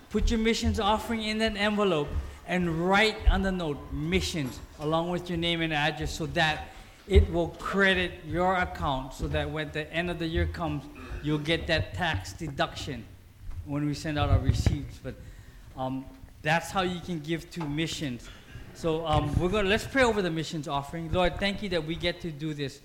put 0.09 0.29
your 0.29 0.39
missions 0.39 0.79
offering 0.79 1.23
in 1.23 1.37
that 1.37 1.55
envelope, 1.55 2.09
and 2.47 2.89
write 2.89 3.17
on 3.29 3.43
the 3.43 3.51
note 3.51 3.77
missions 3.93 4.59
along 4.79 5.09
with 5.09 5.29
your 5.29 5.37
name 5.37 5.61
and 5.61 5.71
address 5.71 6.11
so 6.11 6.25
that 6.27 6.69
it 7.07 7.31
will 7.31 7.49
credit 7.59 8.11
your 8.27 8.55
account 8.55 9.13
so 9.13 9.27
that 9.27 9.49
when 9.49 9.71
the 9.71 9.91
end 9.93 10.09
of 10.09 10.19
the 10.19 10.27
year 10.27 10.47
comes, 10.47 10.83
you'll 11.23 11.37
get 11.37 11.67
that 11.67 11.93
tax 11.93 12.33
deduction 12.33 13.05
when 13.69 13.85
we 13.85 13.93
send 13.93 14.17
out 14.17 14.29
our 14.29 14.39
receipts. 14.39 14.99
But 15.01 15.15
um, 15.77 16.05
that's 16.41 16.71
how 16.71 16.81
you 16.81 16.99
can 16.99 17.19
give 17.19 17.49
to 17.51 17.63
missions. 17.63 18.27
So 18.73 19.05
um, 19.05 19.33
we're 19.39 19.49
to 19.49 19.63
let's 19.63 19.85
pray 19.85 20.03
over 20.03 20.21
the 20.21 20.31
missions 20.31 20.67
offering. 20.67 21.11
Lord, 21.11 21.37
thank 21.39 21.61
you 21.61 21.69
that 21.69 21.85
we 21.85 21.95
get 21.95 22.21
to 22.21 22.31
do 22.31 22.53
this 22.53 22.81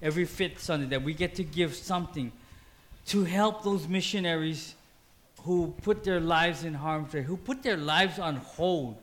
every 0.00 0.24
fifth 0.24 0.60
Sunday, 0.60 0.86
that 0.86 1.02
we 1.02 1.12
get 1.14 1.34
to 1.36 1.44
give 1.44 1.74
something 1.74 2.32
to 3.06 3.24
help 3.24 3.64
those 3.64 3.88
missionaries 3.88 4.74
who 5.42 5.74
put 5.82 6.04
their 6.04 6.20
lives 6.20 6.64
in 6.64 6.74
harm's 6.74 7.12
way, 7.12 7.22
who 7.22 7.36
put 7.36 7.62
their 7.62 7.76
lives 7.76 8.18
on 8.18 8.36
hold 8.36 8.96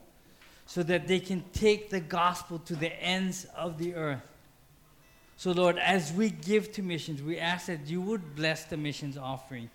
so 0.67 0.83
that 0.83 1.07
they 1.07 1.19
can 1.19 1.43
take 1.53 1.89
the 1.89 1.99
gospel 1.99 2.59
to 2.59 2.75
the 2.75 2.91
ends 3.01 3.45
of 3.55 3.77
the 3.77 3.95
earth. 3.95 4.21
So, 5.37 5.51
Lord, 5.51 5.77
as 5.77 6.13
we 6.13 6.29
give 6.29 6.71
to 6.73 6.81
missions, 6.81 7.21
we 7.21 7.39
ask 7.39 7.67
that 7.67 7.87
you 7.87 8.01
would 8.01 8.35
bless 8.35 8.63
the 8.65 8.77
missions 8.77 9.17
offering, 9.17 9.69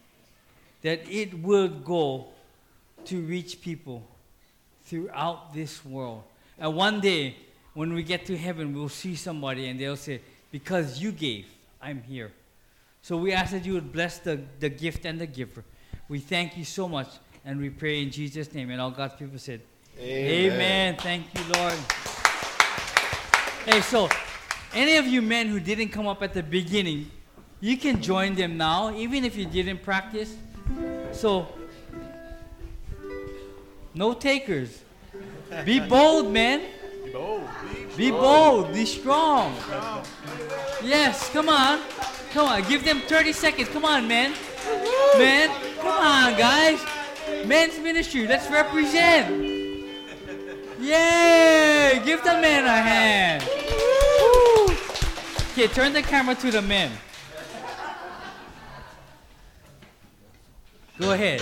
that 0.83 1.09
it 1.09 1.35
would 1.43 1.85
go 1.85 2.29
to 3.07 3.21
reach 3.23 3.61
people 3.61 4.07
throughout 4.85 5.55
this 5.55 5.85
world. 5.85 6.23
And 6.59 6.75
one 6.75 7.01
day, 7.01 7.37
when 7.75 7.93
we 7.93 8.03
get 8.03 8.27
to 8.27 8.37
heaven, 8.37 8.75
we'll 8.75 8.89
see 8.89 9.15
somebody 9.15 9.69
and 9.69 9.79
they'll 9.79 9.97
say, 9.97 10.21
Because 10.51 11.01
you 11.01 11.13
gave, 11.13 11.47
I'm 11.81 12.03
here. 12.03 12.33
So 13.03 13.17
we 13.17 13.33
ask 13.33 13.53
that 13.53 13.65
you 13.65 13.75
would 13.75 13.93
bless 13.93 14.19
the, 14.19 14.41
the 14.59 14.69
gift 14.69 15.07
and 15.07 15.19
the 15.19 15.27
giver. 15.27 15.65
We 16.09 16.19
thank 16.19 16.57
you 16.57 16.65
so 16.65 16.89
much 16.89 17.09
and 17.45 17.61
we 17.61 17.71
pray 17.71 18.03
in 18.03 18.11
Jesus' 18.11 18.53
name. 18.53 18.71
And 18.71 18.81
all 18.81 18.91
God's 18.91 19.15
people 19.15 19.39
said, 19.39 19.61
Amen. 19.99 20.53
Amen. 20.53 20.97
Thank 20.99 21.27
you, 21.35 21.53
Lord. 21.55 21.75
Hey, 23.65 23.81
so 23.83 24.09
any 24.75 24.97
of 24.97 25.07
you 25.07 25.23
men 25.23 25.49
who 25.49 25.61
didn't 25.61 25.89
come 25.89 26.07
up 26.07 26.23
at 26.23 26.33
the 26.33 26.43
beginning, 26.43 27.11
you 27.61 27.77
can 27.77 28.03
join 28.03 28.35
them 28.35 28.57
now, 28.57 28.95
even 28.95 29.25
if 29.25 29.37
you 29.37 29.47
didn't 29.47 29.83
practice. 29.83 30.35
So, 31.13 31.47
no 33.95 34.15
takers. 34.15 34.83
Be 35.65 35.81
bold, 35.81 36.33
man. 36.33 36.63
Be 37.05 37.13
bold. 37.13 37.49
Be 37.97 38.11
bold. 38.11 38.73
Be 38.73 38.87
strong. 38.87 39.55
Yes, 40.83 41.31
come 41.31 41.49
on. 41.49 41.81
Come 42.33 42.49
on. 42.49 42.63
Give 42.69 42.85
them 42.85 43.01
30 43.01 43.33
seconds. 43.33 43.69
Come 43.69 43.85
on, 43.85 44.07
man. 44.07 44.35
Man, 45.19 45.51
come 45.79 45.89
on, 45.89 46.39
guys. 46.39 46.81
Men's 47.47 47.79
ministry. 47.79 48.27
Let's 48.27 48.51
represent. 48.51 49.29
Yay! 50.81 52.01
Give 52.05 52.23
the 52.25 52.33
men 52.41 52.65
a 52.65 52.81
hand. 52.81 53.43
Okay, 55.53 55.67
turn 55.67 55.93
the 55.93 56.01
camera 56.01 56.35
to 56.37 56.51
the 56.51 56.63
men. 56.63 56.91
Go 61.01 61.13
ahead. 61.13 61.41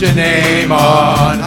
Your 0.00 0.14
name 0.14 0.72
on 0.72 1.40